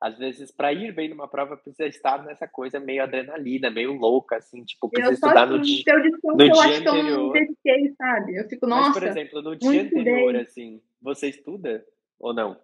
[0.00, 4.36] às vezes para ir bem numa prova precisa estar nessa coisa meio adrenalina, meio louca,
[4.36, 5.84] assim, tipo, precisa estudar no, dia,
[6.24, 7.36] no dia anterior.
[7.36, 8.36] Eu sabe?
[8.36, 8.88] Eu fico, nossa.
[8.88, 10.42] Mas, por exemplo, no dia anterior, bem.
[10.42, 11.84] assim, você estuda
[12.22, 12.56] ou não?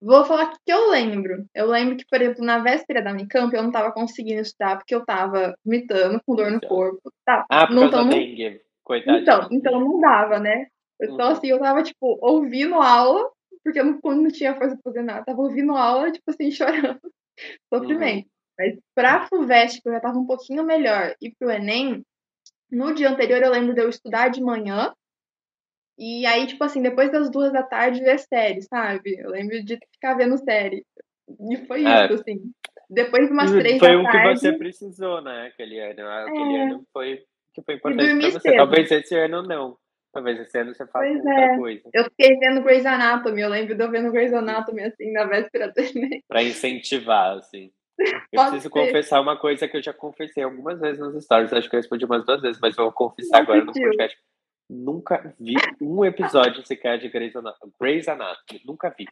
[0.00, 1.46] Vou falar que eu lembro.
[1.54, 4.94] Eu lembro que, por exemplo, na véspera da Unicamp, eu não estava conseguindo estudar porque
[4.94, 7.12] eu estava vomitando com dor no corpo.
[7.24, 8.60] Tá, ah, por não causa da dengue.
[8.82, 9.18] Coitado.
[9.18, 10.66] Então, então não dava, né?
[11.00, 11.32] Então, uhum.
[11.32, 13.30] assim, eu tava, tipo, ouvindo aula,
[13.62, 15.24] porque eu não, não tinha força pra fazer nada.
[15.24, 17.00] Tava ouvindo aula, tipo assim, chorando.
[17.72, 18.24] Sofrimento.
[18.24, 18.32] Uhum.
[18.58, 22.02] Mas pra FUVEST, que eu já tava um pouquinho melhor, e pro Enem,
[22.70, 24.92] no dia anterior eu lembro de eu estudar de manhã,
[25.98, 29.16] e aí, tipo assim, depois das duas da tarde, ver série, sabe?
[29.18, 30.84] Eu lembro de ficar vendo série.
[31.28, 32.04] E foi é.
[32.04, 32.40] isso, assim.
[32.88, 34.20] Depois de umas três foi da tarde...
[34.20, 35.46] Foi um que você precisou, né?
[35.46, 36.08] Aquele ano.
[36.08, 36.62] Aquele é.
[36.62, 37.22] ano foi,
[37.54, 38.40] que foi importante pra você.
[38.40, 38.56] Cedo.
[38.56, 39.76] Talvez esse ano não.
[40.12, 41.56] Talvez esse ano você faça pois outra é.
[41.56, 41.90] coisa.
[41.94, 43.40] Eu fiquei vendo Grey's Anatomy.
[43.40, 46.22] Eu lembro de eu vendo Grey's Anatomy, assim, na véspera do Enem.
[46.28, 47.70] Pra incentivar, assim.
[47.98, 48.70] Eu preciso ser.
[48.70, 51.52] confessar uma coisa que eu já confessei algumas vezes nos stories.
[51.52, 54.18] Acho que eu respondi umas duas vezes, mas vou confessar não agora no podcast
[54.72, 57.72] Nunca vi um episódio sequer de Grey's Anatomy.
[57.78, 58.62] Grey's Anatomy.
[58.64, 59.06] Nunca vi.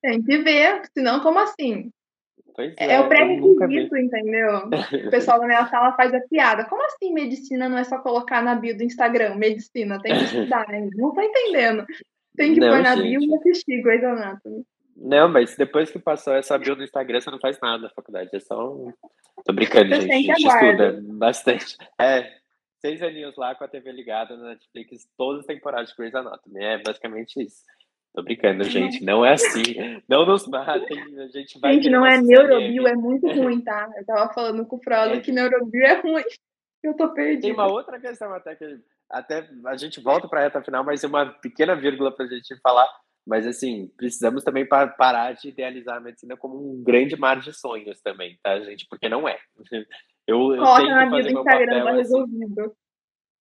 [0.00, 1.90] Tem que ver, senão como assim?
[2.54, 4.68] Pois é, é o pré-requisito, entendeu?
[5.06, 6.64] O pessoal da minha sala faz a piada.
[6.66, 9.34] Como assim medicina não é só colocar na bio do Instagram?
[9.34, 10.90] Medicina, tem que estudar ainda.
[10.96, 11.84] Não tô entendendo.
[12.36, 13.18] Tem que não, pôr na gente.
[13.18, 14.64] bio e assistir Grey's Anatomy.
[14.96, 18.30] Não, mas depois que passou essa bio do Instagram, você não faz nada na faculdade.
[18.32, 18.92] É só um...
[19.44, 20.30] Tô brincando, gente.
[20.30, 21.76] A gente estuda bastante.
[22.00, 22.30] É,
[22.86, 26.62] seis aninhos lá com a TV ligada na Netflix, todas as temporadas de Grey's Anatomy.
[26.62, 27.64] É basicamente isso.
[28.14, 29.04] Tô brincando, gente.
[29.04, 30.00] Não é assim.
[30.08, 30.98] Não nos matem.
[31.20, 31.74] A gente vai.
[31.74, 33.90] Gente, não é neurobio, é muito ruim, tá?
[33.96, 35.20] Eu tava falando com o Frodo é.
[35.20, 36.24] que neurobio é ruim.
[36.82, 37.42] Eu tô perdido.
[37.42, 38.78] Tem uma outra questão até que
[39.10, 42.58] até a gente volta para a reta final, mas uma pequena vírgula para a gente
[42.60, 42.88] falar
[43.26, 48.00] Mas, assim, precisamos também parar de idealizar a medicina como um grande mar de sonhos
[48.00, 48.86] também, tá, gente?
[48.88, 49.38] Porque não é.
[50.26, 52.60] Eu, eu Coloca na vida do Instagram, tá resolvido.
[52.60, 52.72] Assim,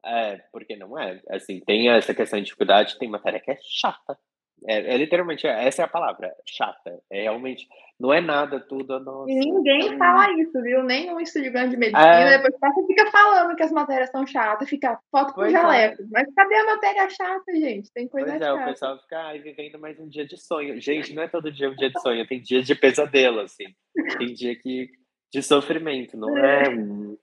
[0.06, 1.20] é, porque não é.
[1.30, 4.18] Assim, tem essa questão de dificuldade, tem matéria que é chata.
[4.68, 7.00] É, é, literalmente, essa é a palavra, chata.
[7.12, 7.68] É realmente,
[8.00, 9.00] não é nada tudo.
[9.00, 9.98] Nossa, e ninguém é...
[9.98, 10.82] fala isso, viu?
[10.84, 12.08] Nenhum estudante de medicina.
[12.08, 12.38] É...
[12.38, 16.02] Depois você fica falando que as matérias são chatas, fica foto com jaleco.
[16.02, 16.06] É.
[16.12, 17.92] Mas cadê a matéria chata, gente?
[17.92, 18.60] Tem coisa pois chata.
[18.60, 20.80] é, o pessoal fica ai, vivendo mais um dia de sonho.
[20.80, 23.66] Gente, não é todo dia um dia de sonho, tem dias de pesadelo, assim.
[24.18, 24.90] Tem dia que,
[25.36, 27.18] de sofrimento, não é um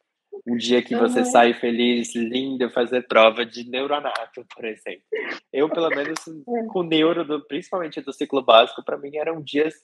[0.46, 5.04] um dia que você sai feliz, lindo, fazer prova de neuronato, por exemplo.
[5.52, 6.66] Eu, pelo menos, é.
[6.66, 9.74] com neuro, do, principalmente do ciclo básico, para mim eram dias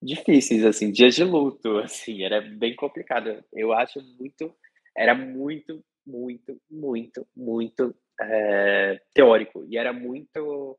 [0.00, 3.42] difíceis, assim, dias de luto, assim, era bem complicado.
[3.52, 4.54] Eu acho muito,
[4.96, 10.78] era muito, muito, muito, muito é, teórico e era muito,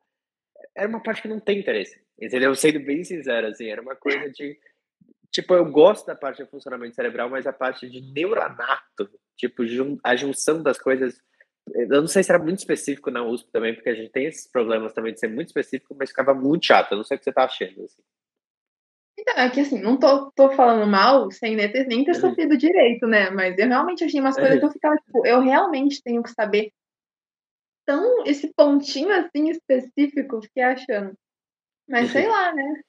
[0.76, 2.56] era uma parte que não tem interesse, entendeu?
[2.56, 4.58] Sendo bem sincero, assim, era uma coisa de
[5.32, 9.64] Tipo, eu gosto da parte de funcionamento cerebral, mas a parte de neuronato, tipo,
[10.04, 11.22] a junção das coisas.
[11.74, 14.50] Eu não sei se era muito específico na USP também, porque a gente tem esses
[14.50, 16.92] problemas também de ser muito específico, mas ficava muito chato.
[16.92, 17.84] Eu não sei o que você tá achando.
[17.84, 18.02] Assim.
[19.20, 22.22] Então, é que assim, não tô, tô falando mal sem nem ter, nem ter uhum.
[22.22, 23.30] sofrido direito, né?
[23.32, 26.72] Mas eu realmente achei umas coisas que eu ficava, tipo, eu realmente tenho que saber
[27.86, 31.18] tão esse pontinho assim específico, fiquei achando.
[31.90, 32.82] Mas sei lá, né?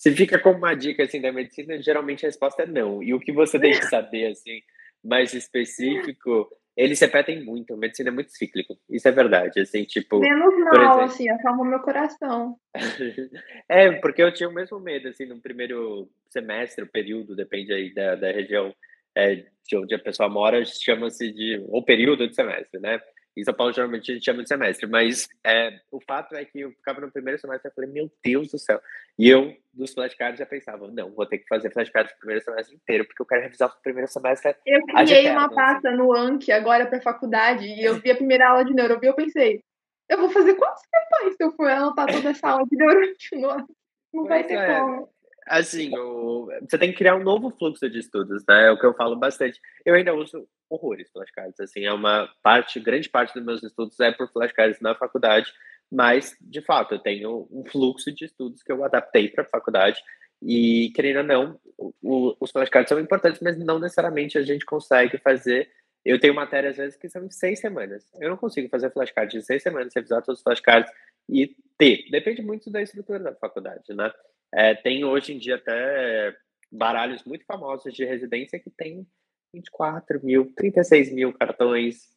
[0.00, 3.02] Se fica como uma dica assim da medicina, geralmente a resposta é não.
[3.02, 4.62] E o que você tem que saber assim,
[5.04, 7.74] mais específico, eles repetem muito.
[7.74, 8.78] A medicina é muito cíclico.
[8.88, 11.02] Isso é verdade, assim, tipo, menos mal, exemplo...
[11.02, 12.56] assim, acalma meu coração.
[13.68, 18.14] é, porque eu tinha o mesmo medo assim no primeiro semestre, período, depende aí da,
[18.14, 18.74] da região
[19.14, 22.98] é, de onde a pessoa mora, chama-se de ou período de semestre, né?
[23.40, 24.86] Em São Paulo, geralmente, a gente chama de semestre.
[24.86, 28.50] Mas é, o fato é que eu ficava no primeiro semestre e falei, meu Deus
[28.50, 28.80] do céu.
[29.18, 32.76] E eu, dos flashcards, já pensava, não, vou ter que fazer flashcards no primeiro semestre
[32.76, 34.54] inteiro, porque eu quero revisar o primeiro semestre.
[34.66, 35.96] Eu criei uma pasta assim.
[35.96, 39.62] no Anki agora para faculdade, e eu vi a primeira aula de neuro, eu pensei,
[40.08, 43.00] eu vou fazer quantos questões se eu for anotar toda essa aula de neuro?
[44.12, 44.66] Não vai ter é.
[44.66, 45.08] como
[45.50, 48.68] assim, o, você tem que criar um novo fluxo de estudos, né?
[48.68, 49.60] É o que eu falo bastante.
[49.84, 54.12] Eu ainda uso horrores flashcards, assim, é uma parte, grande parte dos meus estudos é
[54.12, 55.52] por flashcards na faculdade,
[55.90, 60.00] mas, de fato, eu tenho um fluxo de estudos que eu adaptei para a faculdade
[60.40, 61.60] e, querendo ou não,
[62.00, 65.68] o, os flashcards são importantes, mas não necessariamente a gente consegue fazer
[66.04, 68.10] eu tenho matérias, às vezes, que são em seis semanas.
[68.18, 70.90] Eu não consigo fazer flashcards de seis semanas, revisar todos os flashcards
[71.32, 72.10] e ter.
[72.10, 74.12] Depende muito da estrutura da faculdade, né?
[74.52, 76.36] É, tem hoje em dia até
[76.70, 79.06] baralhos muito famosos de residência que tem
[79.54, 82.08] 24 mil, 36 mil cartões.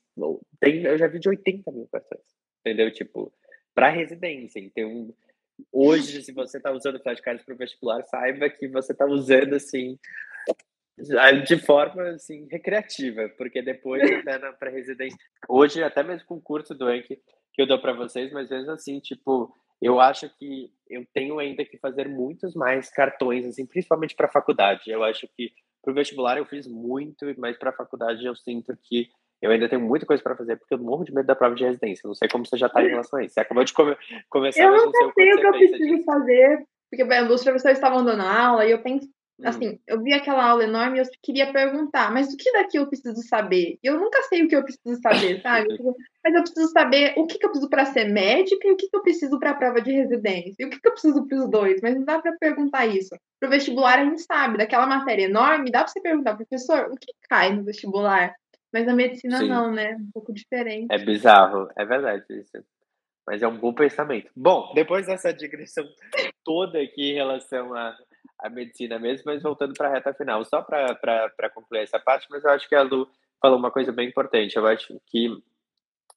[0.59, 2.21] Tem, eu já vi de 80 mil cartões.
[2.59, 2.91] Entendeu?
[2.91, 3.31] Tipo,
[3.73, 4.59] para residência.
[4.59, 5.13] Então,
[5.71, 9.97] hoje, se você está usando flashcards para o vestibular, saiba que você está usando assim
[11.45, 15.17] de forma assim recreativa, porque depois até na pré-residência,
[15.47, 17.19] hoje até mesmo com o curso do Anki
[17.53, 21.63] que eu dou para vocês, mas vezes assim, tipo, eu acho que eu tenho ainda
[21.63, 24.89] que fazer muitos mais cartões, assim, principalmente para faculdade.
[24.89, 25.51] Eu acho que
[25.83, 29.09] para o vestibular eu fiz muito, mas para a faculdade eu sinto que
[29.41, 31.65] eu ainda tenho muita coisa para fazer, porque eu morro de medo da prova de
[31.65, 32.07] residência.
[32.07, 33.33] Não sei como você já está em relação a isso.
[33.33, 33.95] Você acabou de come
[34.29, 38.21] começar, eu não sei o que, que eu preciso fazer, porque os professores estavam dando
[38.21, 39.07] aula e eu penso.
[39.43, 42.87] Assim, eu vi aquela aula enorme e eu queria perguntar, mas o que daqui eu
[42.87, 43.79] preciso saber?
[43.83, 45.67] Eu nunca sei o que eu preciso saber, sabe?
[46.23, 48.87] mas eu preciso saber o que, que eu preciso para ser médica e o que,
[48.87, 50.55] que eu preciso para a prova de residência.
[50.59, 53.09] E o que, que eu preciso para os dois, mas não dá para perguntar isso.
[53.39, 56.95] Para o vestibular a gente sabe, daquela matéria enorme, dá para você perguntar, professor, o
[56.95, 58.33] que cai no vestibular?
[58.71, 59.49] Mas na medicina Sim.
[59.49, 59.95] não, né?
[59.95, 60.87] Um pouco diferente.
[60.91, 62.63] É bizarro, é verdade isso.
[63.27, 64.29] Mas é um bom pensamento.
[64.35, 65.85] Bom, depois dessa digressão
[66.43, 67.95] toda aqui em relação a
[68.43, 72.43] a medicina mesmo, mas voltando para a reta final, só para concluir essa parte, mas
[72.43, 73.09] eu acho que a Lu
[73.41, 74.57] falou uma coisa bem importante.
[74.57, 75.41] Eu acho que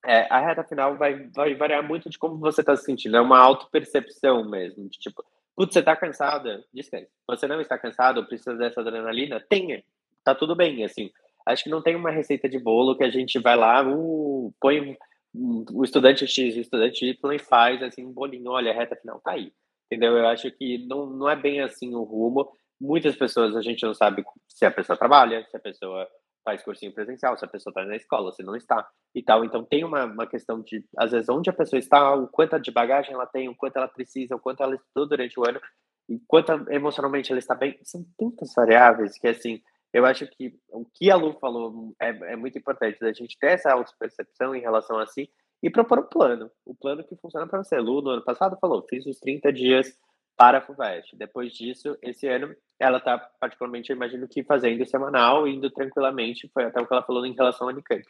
[0.05, 3.17] é, a reta final vai, vai variar muito de como você está se sentindo.
[3.17, 4.89] É uma auto-percepção mesmo.
[4.89, 5.25] De, tipo,
[5.55, 6.65] putz, você está cansada?
[6.75, 7.09] Descanse.
[7.29, 8.27] Você não está cansado?
[8.27, 9.41] Precisa dessa adrenalina?
[9.41, 9.85] Tenha.
[10.25, 11.13] Tá tudo bem, assim.
[11.47, 14.99] Acho que não tem uma receita de bolo que a gente vai lá, uh, põe
[15.33, 18.51] o estudante X, o estudante Y e faz assim um bolinho.
[18.51, 19.53] Olha, a reta final tá aí
[19.87, 20.17] entendeu?
[20.17, 22.51] Eu acho que não, não é bem assim o rumo.
[22.81, 26.07] Muitas pessoas a gente não sabe se a pessoa trabalha, se a pessoa
[26.45, 29.45] faz cursinho presencial, se a pessoa está na escola, se não está e tal.
[29.45, 32.71] Então tem uma, uma questão de, às vezes, onde a pessoa está, o quanto de
[32.71, 35.61] bagagem ela tem, o quanto ela precisa, o quanto ela estudou durante o ano,
[36.09, 37.79] e quanto emocionalmente ela está bem.
[37.83, 39.61] São tantas variáveis que, assim,
[39.93, 43.53] eu acho que o que a Lu falou é, é muito importante, da gente ter
[43.53, 45.29] essa auto-percepção em relação a si
[45.63, 46.51] e propor um plano.
[46.65, 47.79] O plano que funciona para você.
[47.79, 49.99] Lu, no ano passado, falou: fiz os 30 dias
[50.37, 51.17] para a FUVEST.
[51.17, 56.65] Depois disso, esse ano, ela está particularmente, eu imagino que fazendo semanal, indo tranquilamente, foi
[56.65, 58.05] até o que ela falou em relação ao Unicamp.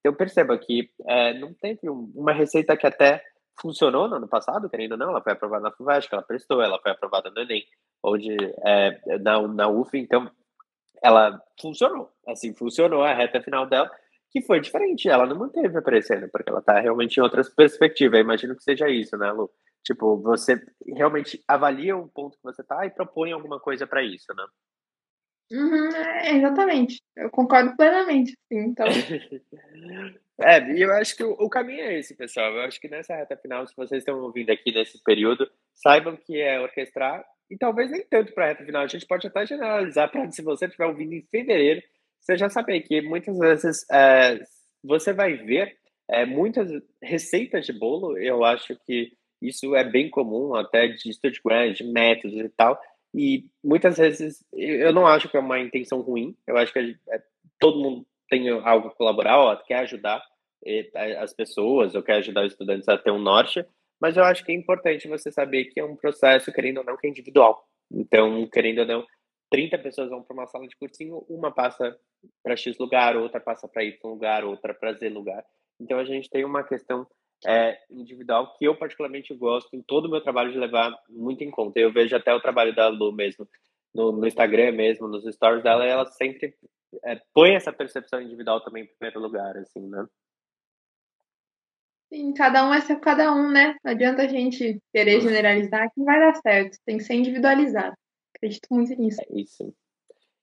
[0.00, 3.22] Então, perceba que é, não teve um, uma receita que até
[3.60, 6.78] funcionou no ano passado, querendo ou não, ela foi aprovada na FUVEST, ela prestou, ela
[6.80, 7.64] foi aprovada no Enem,
[8.02, 10.30] onde, é, na, na UF, então,
[11.02, 13.90] ela funcionou, assim, funcionou a reta final dela,
[14.30, 18.24] que foi diferente, ela não manteve aparecendo, porque ela está realmente em outras perspectivas, eu
[18.24, 19.50] imagino que seja isso, né, Lu?
[19.84, 24.26] Tipo, você realmente avalia o ponto que você está e propõe alguma coisa para isso,
[24.34, 24.44] né?
[25.50, 27.00] Uhum, é, exatamente.
[27.16, 28.58] Eu concordo plenamente, sim.
[28.58, 28.86] Então...
[30.42, 32.52] é, e eu acho que o, o, caminho é esse, pessoal.
[32.52, 36.38] Eu acho que nessa reta final, se vocês estão ouvindo aqui nesse período, saibam que
[36.38, 38.82] é orquestrar e talvez nem tanto para a reta final.
[38.82, 41.82] A gente pode até generalizar para se você estiver ouvindo em fevereiro,
[42.28, 44.38] você já saber que muitas vezes é,
[44.84, 45.74] você vai ver
[46.10, 46.70] é, muitas
[47.02, 48.18] receitas de bolo.
[48.18, 52.78] Eu acho que isso é bem comum até de grant, de métodos e tal.
[53.14, 56.36] E muitas vezes eu não acho que é uma intenção ruim.
[56.46, 57.22] Eu acho que é,
[57.58, 58.94] todo mundo tem algo
[59.38, 60.22] ó, quer ajudar
[61.18, 63.64] as pessoas, ou quer ajudar os estudantes a ter um norte.
[63.98, 66.96] Mas eu acho que é importante você saber que é um processo, querendo ou não,
[66.96, 67.66] que é individual.
[67.90, 69.06] Então, querendo ou não,
[69.50, 71.96] 30 pessoas vão para uma sala de cursinho, uma passa
[72.42, 75.44] para X lugar, outra passa para Y lugar, outra para Z lugar.
[75.80, 77.06] Então, a gente tem uma questão
[77.46, 81.50] é, individual que eu particularmente gosto em todo o meu trabalho de levar muito em
[81.50, 81.78] conta.
[81.78, 83.46] Eu vejo até o trabalho da Lu mesmo
[83.94, 86.54] no, no Instagram mesmo, nos stories dela, ela sempre
[87.04, 90.06] é, põe essa percepção individual também em primeiro lugar, assim, né?
[92.12, 93.76] Sim, cada um é ser cada um, né?
[93.84, 96.78] Não adianta a gente querer generalizar que não vai dar certo.
[96.86, 97.94] Tem que ser individualizado.
[98.38, 99.20] Acredito muito nisso.
[99.20, 99.74] É isso.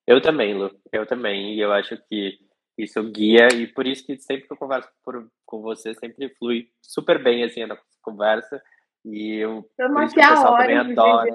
[0.06, 0.70] Eu também, Lu.
[0.92, 1.54] Eu também.
[1.54, 2.38] E eu acho que
[2.78, 6.68] isso guia, e por isso que sempre que eu converso por, com você, sempre flui
[6.82, 8.62] super bem, assim, a nossa conversa.
[9.04, 9.60] E eu,
[10.04, 11.30] isso que o pessoal também adora.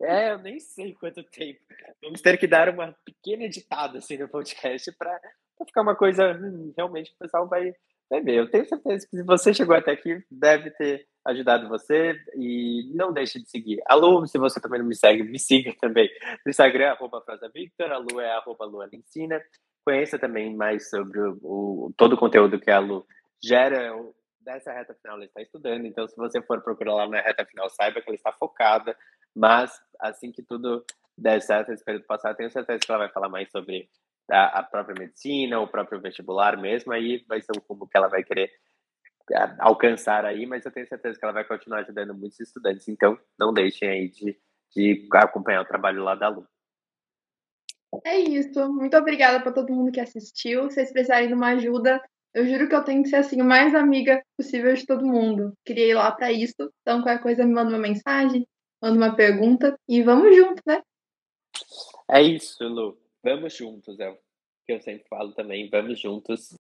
[0.00, 1.60] É, eu nem sei quanto tempo.
[2.02, 5.20] Vamos ter que dar uma pequena editada, assim, no podcast para
[5.66, 7.72] ficar uma coisa hum, realmente que o pessoal vai,
[8.08, 8.36] vai ver.
[8.36, 13.12] Eu tenho certeza que se você chegou até aqui, deve ter ajudado você e não
[13.12, 13.82] deixe de seguir.
[13.86, 16.08] A Lu, se você também não me segue, me siga também
[16.44, 17.22] no Instagram, arroba
[17.52, 19.42] Victor, a Lu é arroba Luana Ensina
[19.86, 23.06] conheça também mais sobre o, o, todo o conteúdo que a Lu
[23.42, 23.94] gera
[24.40, 25.86] dessa reta final, ela está estudando.
[25.86, 28.96] Então, se você for procurar lá na reta final, saiba que ela está focada.
[29.34, 30.84] Mas, assim que tudo
[31.16, 33.88] der certo esse período passado, tenho certeza que ela vai falar mais sobre
[34.30, 36.92] a, a própria medicina, o próprio vestibular mesmo.
[36.92, 38.50] Aí vai ser um rumo que ela vai querer
[39.58, 42.88] alcançar aí, mas eu tenho certeza que ela vai continuar ajudando muitos estudantes.
[42.88, 44.38] Então, não deixem aí de,
[44.74, 46.46] de acompanhar o trabalho lá da Lu.
[48.04, 48.72] É isso.
[48.72, 50.68] Muito obrigada para todo mundo que assistiu.
[50.68, 52.02] Se vocês precisarem de uma ajuda,
[52.34, 55.52] eu juro que eu tenho que ser assim, a mais amiga possível de todo mundo.
[55.66, 56.70] Ir lá para isso.
[56.82, 58.46] Então, qualquer coisa, me manda uma mensagem,
[58.82, 60.82] manda uma pergunta e vamos junto, né?
[62.10, 62.98] É isso, Lu.
[63.22, 64.16] Vamos juntos, é o
[64.64, 65.68] que eu sempre falo também.
[65.70, 66.54] Vamos juntos.